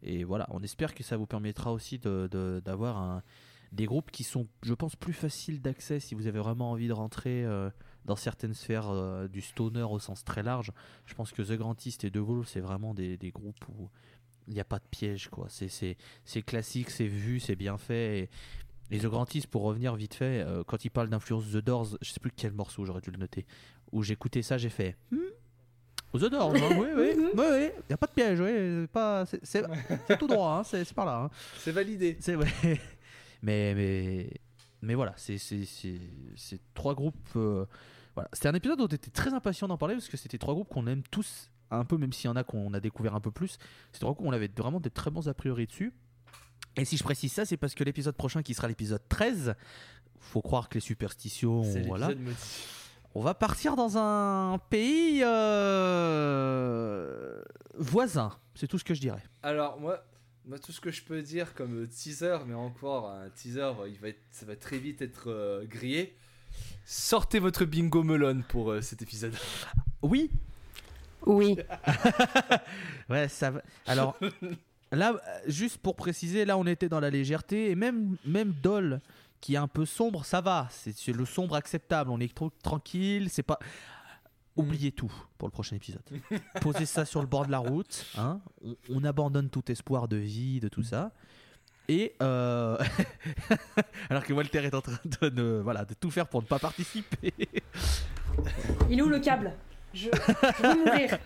[0.03, 3.23] Et voilà, on espère que ça vous permettra aussi de- de- d'avoir un-
[3.71, 6.93] des groupes qui sont, je pense, plus faciles d'accès si vous avez vraiment envie de
[6.93, 7.69] rentrer euh,
[8.07, 10.71] dans certaines sphères euh, du stoner au sens très large.
[11.05, 13.89] Je pense que The Grantist et The Wolf, c'est vraiment des, des groupes où
[14.47, 15.27] il n'y a pas de piège.
[15.29, 15.47] quoi.
[15.49, 15.95] C'est-
[16.43, 18.19] classique, c'est vu, c'est bien fait.
[18.89, 21.97] Et, et The Grantist, pour revenir vite fait, euh, quand il parle d'influence The Doors,
[22.01, 23.45] je sais plus quel morceau, j'aurais dû le noter,
[23.91, 25.17] où j'écoutais ça, j'ai fait Hmm
[26.13, 28.87] The Doors, hein, oui, oui, oui, oui, il n'y a pas de piège, oui,
[29.43, 31.23] c'est pas- tout droit, hein, c'est par là.
[31.23, 31.29] hein.
[31.59, 32.17] C'est validé.
[32.21, 32.49] C'est vrai.
[33.43, 34.31] Mais, mais,
[34.81, 35.37] mais voilà, c'est
[36.73, 37.15] trois groupes.
[37.35, 37.65] euh,
[38.17, 38.29] voilà.
[38.33, 40.69] C'était un épisode dont on était très impatient d'en parler parce que c'était trois groupes
[40.69, 43.29] qu'on aime tous un peu, même s'il y en a qu'on a découvert un peu
[43.29, 43.59] plus.
[43.91, 45.93] C'est trois groupes où on avait vraiment des très bons a priori dessus.
[46.77, 49.53] Et si je précise ça, c'est parce que l'épisode prochain, qui sera l'épisode 13,
[50.19, 52.09] faut croire que les superstitions, voilà.
[53.13, 56.19] On va partir dans un pays euh,
[57.77, 58.31] voisin.
[58.55, 59.21] C'est tout ce que je dirais.
[59.43, 60.03] Alors moi,
[60.45, 64.07] moi, tout ce que je peux dire comme teaser, mais encore un teaser, il va
[64.07, 66.17] être, ça va très vite être euh, grillé.
[66.89, 69.33] Sortez votre bingo melon pour euh, cet épisode.
[70.01, 70.31] Oui,
[71.25, 71.57] Oui.
[73.09, 73.61] Ouais, ça va.
[73.85, 74.17] Alors,
[74.93, 79.01] là, euh, juste pour préciser, là, on était dans la légèreté et même, même Doll,
[79.41, 80.67] qui est un peu sombre, ça va.
[80.71, 82.09] C'est c'est le sombre acceptable.
[82.09, 83.29] On est trop tranquille.
[83.29, 83.59] C'est pas.
[84.55, 86.01] Oubliez tout pour le prochain épisode.
[86.61, 88.05] Posez ça sur le bord de la route.
[88.17, 88.39] hein.
[88.63, 91.11] On, on abandonne tout espoir de vie, de tout ça.
[91.89, 92.77] Et euh,
[94.09, 96.59] alors que Walter est en train de, ne- voilà, de tout faire pour ne pas
[96.59, 97.33] participer.
[98.89, 99.53] Il est où le câble?
[99.93, 100.09] Je...
[100.11, 101.17] je veux mourir.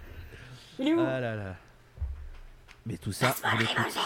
[0.80, 1.00] Il est où?
[1.00, 1.56] Ah là là.
[2.86, 4.00] Mais tout ça, vous l'écoutez.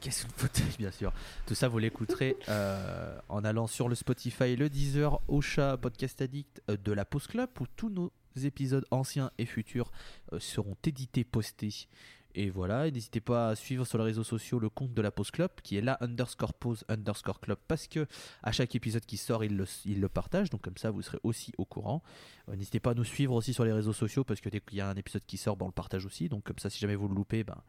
[0.00, 1.12] Qu'est-ce que bien sûr.
[1.46, 6.60] Tout ça, vous l'écouterez euh, en allant sur le Spotify, le Deezer, Ocha, Podcast Addict
[6.68, 8.12] euh, de la Pause Club où tous nos
[8.42, 9.90] épisodes anciens et futurs
[10.34, 11.88] euh, seront édités, postés.
[12.36, 15.30] Et voilà, n'hésitez pas à suivre sur les réseaux sociaux le compte de la Pause
[15.30, 18.06] Club qui est là underscore pause underscore club parce que
[18.42, 20.50] à chaque épisode qui sort, il le, partage.
[20.50, 22.02] Donc comme ça, vous serez aussi au courant.
[22.48, 24.78] Euh, N'hésitez pas à nous suivre aussi sur les réseaux sociaux parce que dès qu'il
[24.78, 26.28] y a un épisode qui sort, ben, on le partage aussi.
[26.28, 27.62] Donc comme ça, si jamais vous le loupez, ben,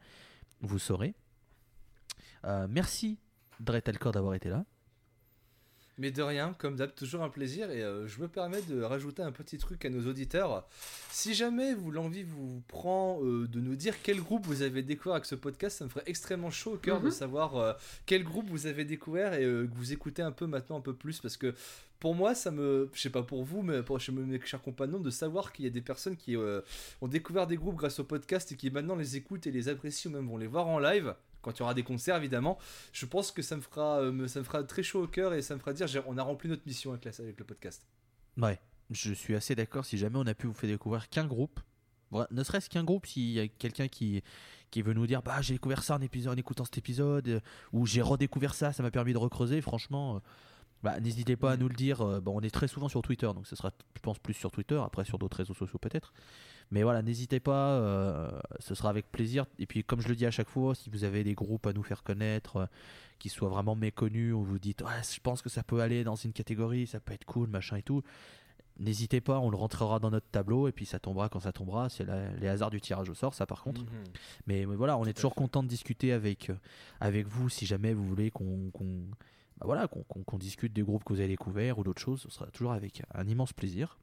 [0.62, 1.14] vous saurez.
[2.44, 3.18] Euh, merci
[3.60, 4.64] Dret Alcor d'avoir été là.
[5.98, 7.70] Mais de rien, comme d'hab, toujours un plaisir.
[7.70, 10.66] Et euh, je me permets de rajouter un petit truc à nos auditeurs.
[11.10, 15.14] Si jamais vous l'envie vous prend euh, de nous dire quel groupe vous avez découvert
[15.14, 17.12] avec ce podcast, ça me ferait extrêmement chaud au cœur de Mhm.
[17.12, 17.72] savoir euh,
[18.04, 21.20] quel groupe vous avez découvert et que vous écoutez un peu maintenant un peu plus.
[21.20, 21.54] Parce que
[21.98, 22.90] pour moi, ça me.
[22.92, 25.68] Je sais pas pour vous, mais pour chez mes chers compagnons, de savoir qu'il y
[25.68, 29.16] a des personnes qui ont découvert des groupes grâce au podcast et qui maintenant les
[29.16, 31.14] écoutent et les apprécient ou même vont les voir en live.
[31.46, 32.58] Quand il y aura des concerts, évidemment,
[32.92, 35.42] je pense que ça me fera, euh, ça me fera très chaud au cœur et
[35.42, 37.86] ça me fera dire on a rempli notre mission avec, la- avec le podcast.
[38.36, 38.58] Ouais,
[38.90, 39.84] je suis assez d'accord.
[39.84, 41.60] Si jamais on a pu vous faire découvrir qu'un groupe,
[42.32, 44.24] ne serait-ce qu'un groupe, s'il y a quelqu'un qui,
[44.72, 47.40] qui veut nous dire bah j'ai découvert ça en, épisode, en écoutant cet épisode, euh,
[47.72, 50.18] ou j'ai redécouvert ça, ça m'a permis de recreuser, franchement, euh,
[50.82, 52.04] bah, n'hésitez pas à nous le dire.
[52.22, 54.80] bon, on est très souvent sur Twitter, donc ce sera, je pense, plus sur Twitter,
[54.84, 56.12] après sur d'autres réseaux sociaux peut-être.
[56.72, 59.46] Mais voilà, n'hésitez pas, euh, ce sera avec plaisir.
[59.58, 61.72] Et puis, comme je le dis à chaque fois, si vous avez des groupes à
[61.72, 62.66] nous faire connaître, euh,
[63.18, 66.16] qui soient vraiment méconnus, où vous dites, ouais, je pense que ça peut aller dans
[66.16, 68.02] une catégorie, ça peut être cool, machin et tout,
[68.78, 71.88] n'hésitez pas, on le rentrera dans notre tableau, et puis ça tombera quand ça tombera.
[71.88, 72.04] C'est
[72.40, 73.82] les hasards du tirage au sort, ça par contre.
[73.82, 73.88] Mhm.
[74.46, 76.56] Mais, mais voilà, on est toujours content de discuter avec, euh,
[77.00, 78.70] avec vous si jamais vous voulez qu'on
[79.58, 82.20] bah voilà, qu'on qu'on- qu'on discute des groupes que vous avez découverts ou d'autres choses.
[82.20, 83.98] Ce sera toujours avec un immense plaisir.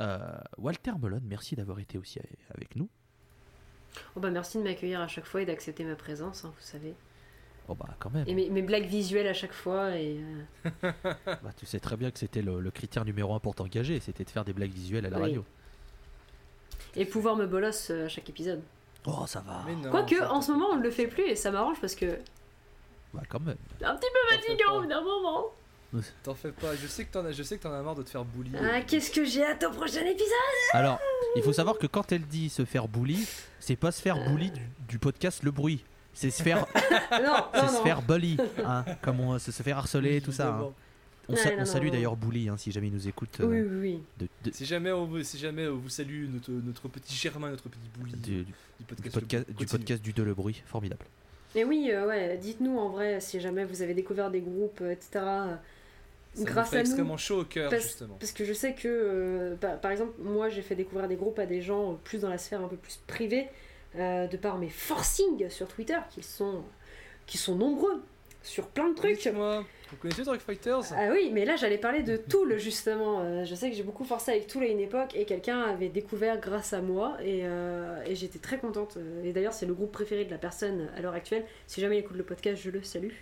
[0.00, 0.18] Euh,
[0.58, 2.18] Walter Melon, merci d'avoir été aussi
[2.54, 2.88] avec- nous.
[4.16, 6.94] Oh bah merci de m'accueillir à chaque fois et d'accepter ma présence, hein, vous savez.
[7.68, 9.96] Oh bah quand même, Et mes, mes blagues visuelles à chaque fois.
[9.96, 10.18] Et,
[10.66, 10.92] euh,
[11.26, 14.24] Bah, tu sais très bien que c'était le, le critère numéro un pour t'engager, c'était
[14.24, 15.22] de faire des blagues visuelles à la Oui.
[15.22, 15.44] radio.
[16.96, 18.62] et pouvoir me bolosse euh, à chaque épisode.
[19.06, 21.50] Oh ça va, Quoique, ça, en ce moment, on ne le fait plus et ça
[21.52, 22.18] m'arrange parce que.
[23.12, 23.56] bah quand même.
[23.78, 25.46] c'est Un petit peu fatigant au bout d'un moment.
[26.22, 28.02] T'en fais pas, je sais que t'en as, je sais que t'en as marre de
[28.02, 28.50] te faire bully.
[28.60, 30.28] Ah, qu'est-ce que j'ai hâte au prochain épisode
[30.72, 30.98] Alors,
[31.36, 33.26] il faut savoir que quand elle dit se faire bully,
[33.60, 35.84] c'est pas se faire bully du, du podcast Le Bruit.
[36.12, 36.66] C'est se faire,
[37.10, 37.82] Non, c'est non, se non.
[37.82, 40.48] faire bully, hein, comme on se, se faire harceler, tout ça.
[40.48, 40.72] hein.
[41.26, 41.92] On, Ouais, sa- non, on non, salue non.
[41.92, 44.02] d'ailleurs Bully hein, si jamais il nous écoute euh, Oui, oui, oui.
[44.44, 47.48] de- de- Si jamais on vous, si jamais on vous salue notre, notre petit Germain,
[47.50, 49.14] notre petit bully du, du, du podcast.
[49.14, 49.68] podcast, du Continue.
[49.80, 51.06] podcast du De Le Bruit, formidable.
[51.54, 54.90] Et oui, euh, ouais, dites-nous en vrai si jamais vous avez découvert des groupes, euh,
[54.92, 55.08] etc.
[55.24, 55.54] euh,
[56.34, 56.86] Ça grâce fait à nous.
[56.86, 58.16] extrêmement chaud au cœur, Parce, justement.
[58.18, 61.38] parce que je sais que, euh, par, par exemple, moi j'ai fait découvrir des groupes
[61.38, 63.46] à des gens euh, plus dans la sphère un peu plus privée,
[63.96, 66.62] euh, de par mes forcings sur Twitter, qui sont,
[67.26, 68.02] qui sont nombreux
[68.42, 69.22] sur plein de trucs.
[69.22, 70.82] Dites-moi, vous connaissez Dark Fighters?
[70.94, 73.20] Ah oui, mais là j'allais parler de Tool justement.
[73.22, 75.88] Euh, je sais que j'ai beaucoup forcé avec Tool à une époque et quelqu'un avait
[75.88, 78.98] découvert grâce à moi et, euh, et j'étais très contente.
[79.22, 81.44] Et d'ailleurs, c'est le groupe préféré de la personne à l'heure actuelle.
[81.68, 83.12] Si jamais il écoute le podcast, je le salue.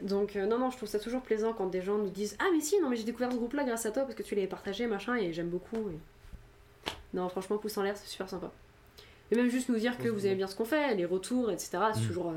[0.00, 2.46] Donc, euh, non, non, je trouve ça toujours plaisant quand des gens nous disent Ah,
[2.52, 4.46] mais si, non, mais j'ai découvert ce groupe-là grâce à toi parce que tu l'avais
[4.48, 5.88] partagé, machin, et j'aime beaucoup.
[5.90, 8.50] et- Non, franchement, pouce en l'air, c'est super sympa.
[9.30, 11.78] Et même juste nous dire que vous aimez bien ce qu'on fait, les retours, etc.
[11.94, 12.34] C'est Mm, toujours, euh,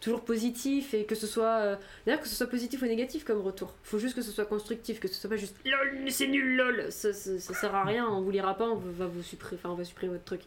[0.00, 3.40] toujours positif et que ce soit euh, d'ailleurs que ce soit positif ou négatif comme
[3.40, 6.26] retour faut juste que ce soit constructif que ce soit pas juste lol mais c'est
[6.26, 9.22] nul lol ça, ça, ça sert à rien on vous lira pas on va vous
[9.22, 10.42] supprimer enfin on va supprimer votre truc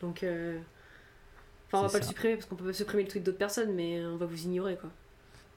[0.00, 3.36] donc enfin on va pas le supprimer parce qu'on peut pas supprimer le tweet d'autres
[3.38, 4.88] personnes mais on va vous ignorer quoi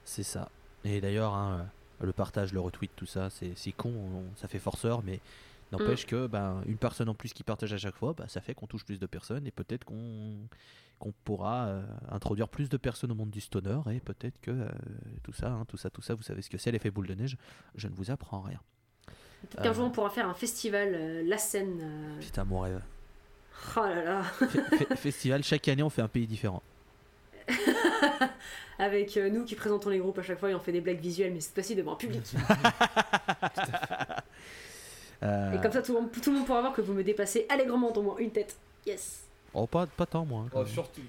[0.05, 0.49] C'est ça.
[0.83, 1.67] Et d'ailleurs, hein,
[2.01, 5.19] euh, le partage, le retweet, tout ça, c'est con, on- ça fait forceur, mais
[5.71, 8.53] n'empêche que ben, une personne en plus qui partage à chaque fois, bah, ça fait
[8.53, 10.35] qu'on touche plus de personnes et peut-être qu'on
[10.99, 11.81] qu'on pourra euh,
[12.11, 14.69] introduire plus de personnes au monde du stoner et peut-être que euh,
[15.23, 17.15] tout ça, hein, tout ça, tout ça, vous savez ce que c'est l'effet boule de
[17.15, 17.37] neige.
[17.73, 18.59] Je ne vous apprends rien.
[19.41, 21.81] peut-être qu'un jour on pourra faire un festival la scène
[22.19, 22.81] Putain, mon rêve.
[23.77, 26.61] oh là là Fe- fe- festival, chaque année, on fait un pays différent.
[28.79, 30.99] avec euh, nous qui présentons les groupes à chaque fois et on fait des blagues
[30.99, 32.23] visuelles mais cette fois-ci devant un public
[35.23, 37.03] Euh, et comme ça tout le, monde, tout le monde pourra voir que vous me
[37.03, 40.45] dépassez allègrement d'au moins une tête yes Oh, pas, pas tant, moi.
[40.47, 41.01] hein, Oh, surtout,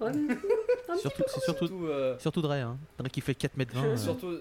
[0.00, 2.78] petit Surtout, c'est surtout, surtout, euh, surtout Dre, hein.
[2.98, 3.84] Dre qui fait 4 mètres 20.
[3.84, 4.38] euh, surtout,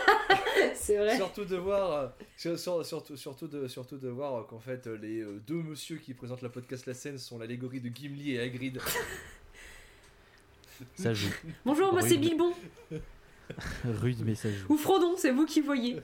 [0.74, 4.42] c'est vrai surtout de voir, euh, sur- sur- surtout, surtout de, surtout de voir euh,
[4.44, 7.82] qu'en fait euh, les euh, deux monsieur qui présentent la podcast La Scène sont l'allégorie
[7.82, 8.80] de Gimli et Hagrid.
[10.94, 11.28] Ça joue.
[11.64, 12.16] Bonjour, moi c'est.
[12.16, 12.52] Bilbon.
[13.84, 14.66] Rude, mais ça joue.
[14.68, 16.00] Ou Frodon, c'est vous qui voyez.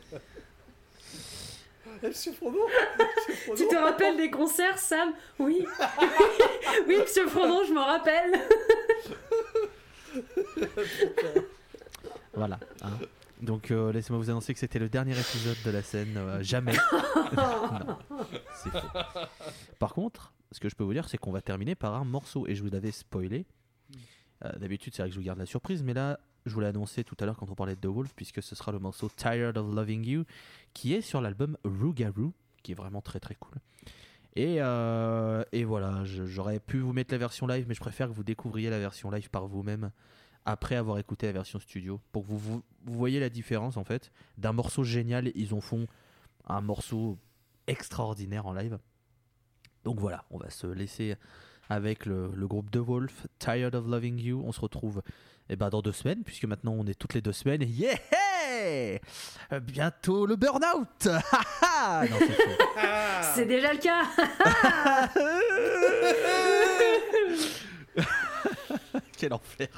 [2.03, 2.59] Monsieur Frodon
[3.57, 5.13] Tu te rappelles des concerts, Sam?
[5.39, 5.67] Oui.
[6.87, 8.33] oui, monsieur Frodon, je m'en rappelle.
[12.35, 12.59] Voilà.
[12.83, 12.91] hein.
[13.41, 16.15] Donc euh, laissez-moi vous annoncer que c'était le dernier épisode de la scène.
[16.17, 16.73] euh, jamais.
[17.37, 17.97] non,
[18.55, 18.99] c'est faux.
[19.79, 22.47] Par contre, ce que je peux vous dire, c'est qu'on va terminer par un morceau.
[22.49, 23.47] Et je vous l'avais spoilé.
[24.45, 25.83] Euh, D'habitude, c'est vrai que je vous garde la surprise.
[25.83, 28.13] Mais là, je vous l'ai annoncé tout à l'heure quand on parlait de The Wolf,
[28.15, 30.25] puisque ce sera le morceau Tired of Loving You,
[30.75, 32.33] qui est sur l'album Rougarou,
[32.63, 33.55] qui est vraiment très très cool.
[34.37, 38.13] Et, euh, et voilà, j'aurais pu vous mettre la version live, mais je préfère que
[38.13, 39.91] vous découvriez la version live par vous-même
[40.45, 43.85] après avoir écouté la version studio pour que vous, vous, vous voyez la différence en
[43.85, 45.87] fait d'un morceau génial ils en font
[46.47, 47.19] un morceau
[47.67, 48.79] extraordinaire en live
[49.85, 51.17] donc voilà on va se laisser
[51.69, 55.03] avec le, le groupe The Wolf Tired of Loving You on se retrouve
[55.51, 57.99] eh ben, dans deux semaines puisque maintenant on est toutes les deux semaines yeah
[59.53, 60.89] Euh, bientôt le burn-out
[63.35, 64.03] c'est déjà le cas.
[69.17, 69.69] Quel enfer.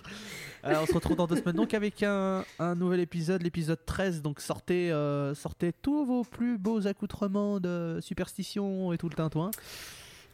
[0.63, 4.23] Alors, on se retrouve dans deux semaines donc avec un, un nouvel épisode, l'épisode 13.
[4.23, 9.51] Donc sortez, euh, sortez tous vos plus beaux accoutrements de superstition et tout le tintouin.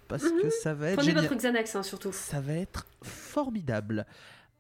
[0.09, 1.25] Parce que ça va être Prenez génial.
[1.27, 2.13] votre Xanax, hein, surtout.
[2.13, 4.07] Ça va être formidable.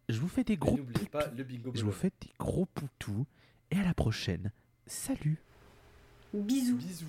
[0.08, 1.72] Je vous fais des gros N'oubliez pas le bingo.
[1.74, 3.26] je vous fais des gros poutous.
[3.70, 4.52] Et à la prochaine.
[4.86, 5.38] Salut.
[6.32, 6.76] Bisous.
[6.76, 7.06] Bisous.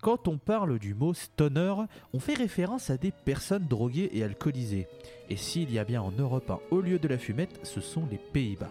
[0.00, 1.74] Quand on parle du mot stoner,
[2.12, 4.86] on fait référence à des personnes droguées et alcoolisées.
[5.28, 8.06] Et s'il y a bien en Europe un haut lieu de la fumette, ce sont
[8.08, 8.70] les Pays-Bas.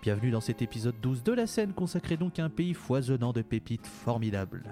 [0.00, 3.42] Bienvenue dans cet épisode 12 de la scène consacré donc à un pays foisonnant de
[3.42, 4.62] pépites formidables.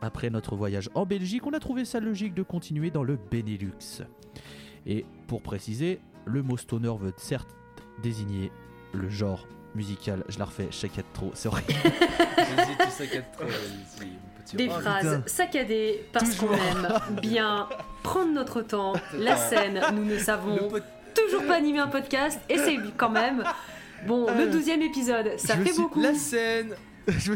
[0.00, 4.02] Après notre voyage en Belgique, on a trouvé ça logique de continuer dans le Benelux.
[4.86, 7.56] Et pour préciser, le mot stoner veut certes
[8.00, 8.52] désigner
[8.96, 11.72] le genre musical, je la refais, chaque trop, c'est horrible.
[11.74, 13.44] Vas-y, tu saccades trop,
[14.56, 14.80] Des rat.
[14.80, 16.88] phrases saccadées parce qu'on aime
[17.20, 17.68] bien
[18.02, 18.94] prendre notre temps.
[19.18, 20.56] La scène, nous ne savons
[21.14, 23.42] toujours pas animer un podcast, essaye quand même.
[24.06, 26.00] Bon, le douzième épisode, ça fait suis- beaucoup.
[26.00, 26.74] La scène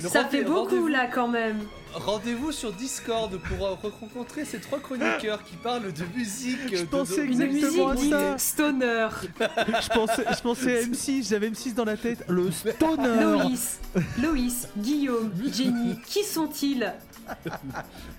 [0.09, 0.89] Ça fait beaucoup rendez-vous.
[0.89, 1.61] là quand même.
[1.93, 6.59] Rendez-vous sur Discord pour euh, rencontrer ces trois chroniqueurs qui parlent de musique.
[6.73, 8.39] Je de- pensais de- Une Exactement musique ça.
[8.39, 9.09] stoner.
[9.41, 13.21] je pensais, je pensais à M6, j'avais M6 dans la tête, le stoner.
[13.23, 13.81] Loïs,
[14.23, 16.93] Loïs, Guillaume, Jenny, qui sont-ils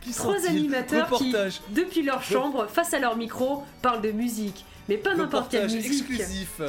[0.02, 1.62] qui Trois animateurs qui, Reportage.
[1.70, 4.66] depuis leur chambre, face à leur micro, parlent de musique.
[4.90, 6.10] Mais pas n'importe quelle Reportage musique.
[6.10, 6.62] exclusif.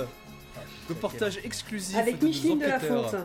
[0.88, 1.96] Reportage exclusif.
[1.96, 2.78] Avec de Micheline de la.
[2.80, 3.16] Fonte.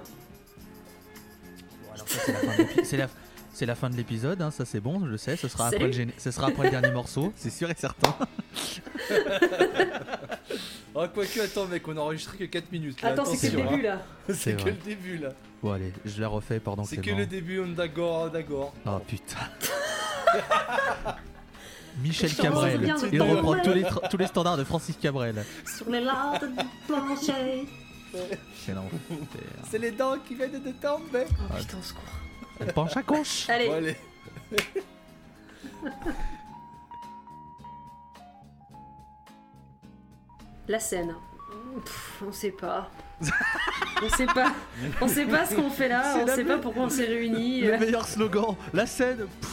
[3.54, 5.88] C'est la fin de l'épisode, hein, ça c'est bon, je le sais, ce sera, après
[5.88, 8.16] le, géné- ce sera après le dernier morceau, c'est sûr et certain.
[10.96, 13.02] Ah, quoique, attends, mec, on a enregistré que 4 minutes.
[13.02, 13.10] Là.
[13.10, 13.94] Attends, c'est que le début là.
[13.96, 14.00] hein.
[14.28, 14.72] C'est C'est que vrai.
[14.72, 15.30] le début là.
[15.64, 18.74] Bon allez, je la refais pendant C'est que que le début, on d'accord, d'accord.
[18.86, 19.38] Oh putain.
[22.04, 25.44] Michel Cabrel, il reprend tous les, tous les standards de Francis Cabrel.
[25.66, 27.66] Sur les lattes du plancher.
[28.66, 29.00] C'est l'enfer.
[29.70, 31.26] C'est les dents qui viennent de tomber.
[31.30, 32.04] Oh putain, au secours.
[32.60, 33.50] Elle penche à conche.
[33.54, 33.96] Allez, Bon, allez.
[40.68, 41.16] la scène.
[41.84, 42.90] Pff, on sait pas.
[44.04, 44.52] on sait pas.
[45.02, 46.18] On sait pas ce qu'on fait là.
[46.22, 47.62] On sait pas pourquoi on s'est réunis.
[47.62, 49.28] Le meilleur slogan, la scène.
[49.42, 49.47] pff,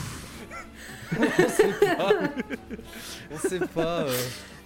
[3.33, 4.01] On sait pas.
[4.03, 4.13] euh.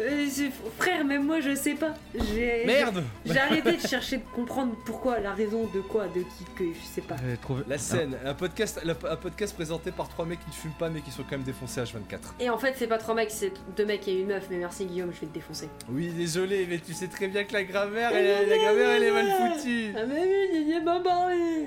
[0.01, 1.95] Euh, j'ai- frère, même moi je sais pas.
[2.15, 6.45] J'ai Merde J'ai arrêté de chercher de comprendre pourquoi, la raison de quoi, de qui,
[6.57, 7.17] que je sais pas.
[7.43, 10.75] trouvé- La scène, un podcast, la- un podcast présenté par trois mecs qui ne fument
[10.79, 12.35] pas mais qui sont quand même défoncés H24.
[12.41, 14.47] Et en fait, c'est pas trois mecs, c'est deux mecs et une meuf.
[14.51, 15.69] Mais merci Guillaume, je vais te défoncer.
[15.91, 19.11] Oui, désolé, mais tu sais très bien que la grammaire, elle, la grammaire, elle est
[19.11, 19.93] mal foutue.
[19.97, 21.67] Ah, mais oui, il n'y pas parlé.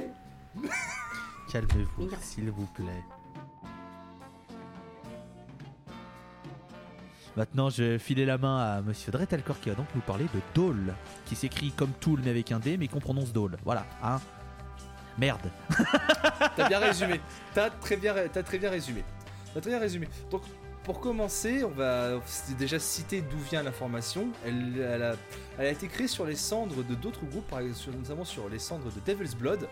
[1.51, 3.03] Calmez-vous, s'il vous plaît.
[7.37, 10.93] Maintenant, je vais la main à Monsieur Dretelcor qui va donc nous parler de Dole,
[11.25, 13.57] qui s'écrit comme Tool mais avec un D, mais qu'on prononce Dole.
[13.63, 14.19] Voilà, hein.
[15.17, 15.49] Merde.
[16.55, 17.21] T'as bien résumé.
[17.53, 19.03] T'as très bien, résumé.
[19.53, 20.07] T'as très bien résumé.
[20.29, 20.41] Donc,
[20.83, 22.19] pour commencer, on va
[22.57, 24.29] déjà citer d'où vient l'information.
[24.45, 25.15] Elle, elle
[25.59, 27.53] a, été créée sur les cendres de d'autres groupes,
[27.97, 29.67] notamment sur les cendres de Devil's Blood,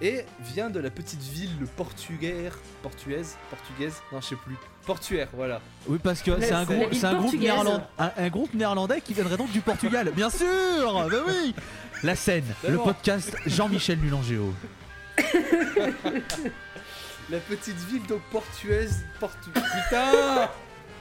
[0.00, 5.60] et vient de la petite ville portugaire, portuaise, portugaise, non, je sais plus, portuaire, voilà.
[5.88, 7.40] Oui, parce que c'est un, un, groupe portugaise.
[7.40, 10.10] néerlandais, un, un groupe néerlandais qui viendrait donc du Portugal.
[10.14, 10.46] Bien sûr
[11.08, 11.54] Bah oui
[12.02, 14.52] La scène, le podcast Jean-Michel Nulangéo.
[17.28, 19.50] La petite ville donc portuaise, portu...
[19.50, 20.48] Putain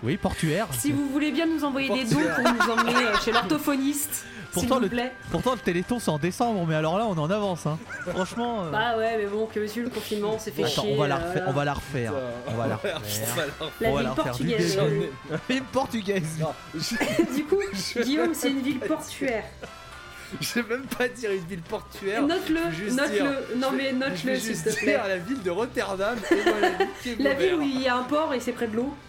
[0.03, 0.67] Oui, portuaire.
[0.71, 4.13] Si vous voulez bien nous envoyer des dons pour nous emmener euh, chez l'orthophoniste,
[4.51, 5.11] s'il Pourtant, vous le- plaît.
[5.31, 7.65] Pourtant, le téléthon c'est en décembre, mais alors là, on est en avance.
[7.65, 7.77] Hein.
[8.07, 8.65] Franchement.
[8.65, 10.93] euh, Bah ouais, mais bon, que monsieur le confinement, on s'est fait Attends, chier.
[10.95, 11.43] on va la euh, refaire.
[11.47, 12.13] On va la refaire.
[12.47, 13.01] On va la refaire.
[13.81, 14.77] La on va ville la portugaise.
[14.77, 15.09] début.
[15.49, 16.45] Une portugaise.
[17.35, 17.57] Du coup,
[18.03, 19.43] Guillaume, c'est une ville portuaire.
[20.41, 22.21] je vais même pas dire une ville portuaire.
[22.23, 23.55] Note-le, note-le.
[23.57, 24.97] Non mais Je note-le vais s'il te plaît.
[25.07, 28.33] la ville de Rotterdam et voilà, niquez La ville où il y a un port
[28.33, 28.93] et c'est près de l'eau.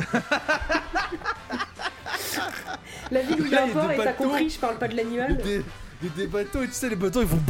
[3.10, 4.92] La ville où il y a un port et t'as compris, je parle pas de
[4.94, 5.36] Il y a l'animal.
[5.38, 5.62] des,
[6.02, 7.40] des, des bateaux et tu sais les bateaux ils vont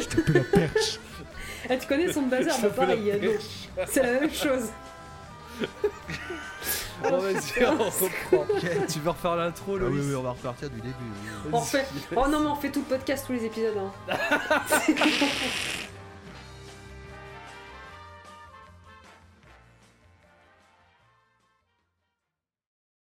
[0.00, 0.98] Je te la perche.
[1.68, 3.32] Ah, tu connais son bazar, bah pareil, l'eau.
[3.86, 4.68] C'est la même chose.
[7.02, 8.46] Bon vas-y on reprend
[8.88, 10.94] Tu veux refaire l'intro Ah Loïs oui, oui, on va repartir du début.
[11.00, 11.50] oui.
[11.52, 11.84] On refait...
[12.16, 13.76] Oh non mais on fait tout le podcast, tous les épisodes.
[14.08, 14.16] Hein.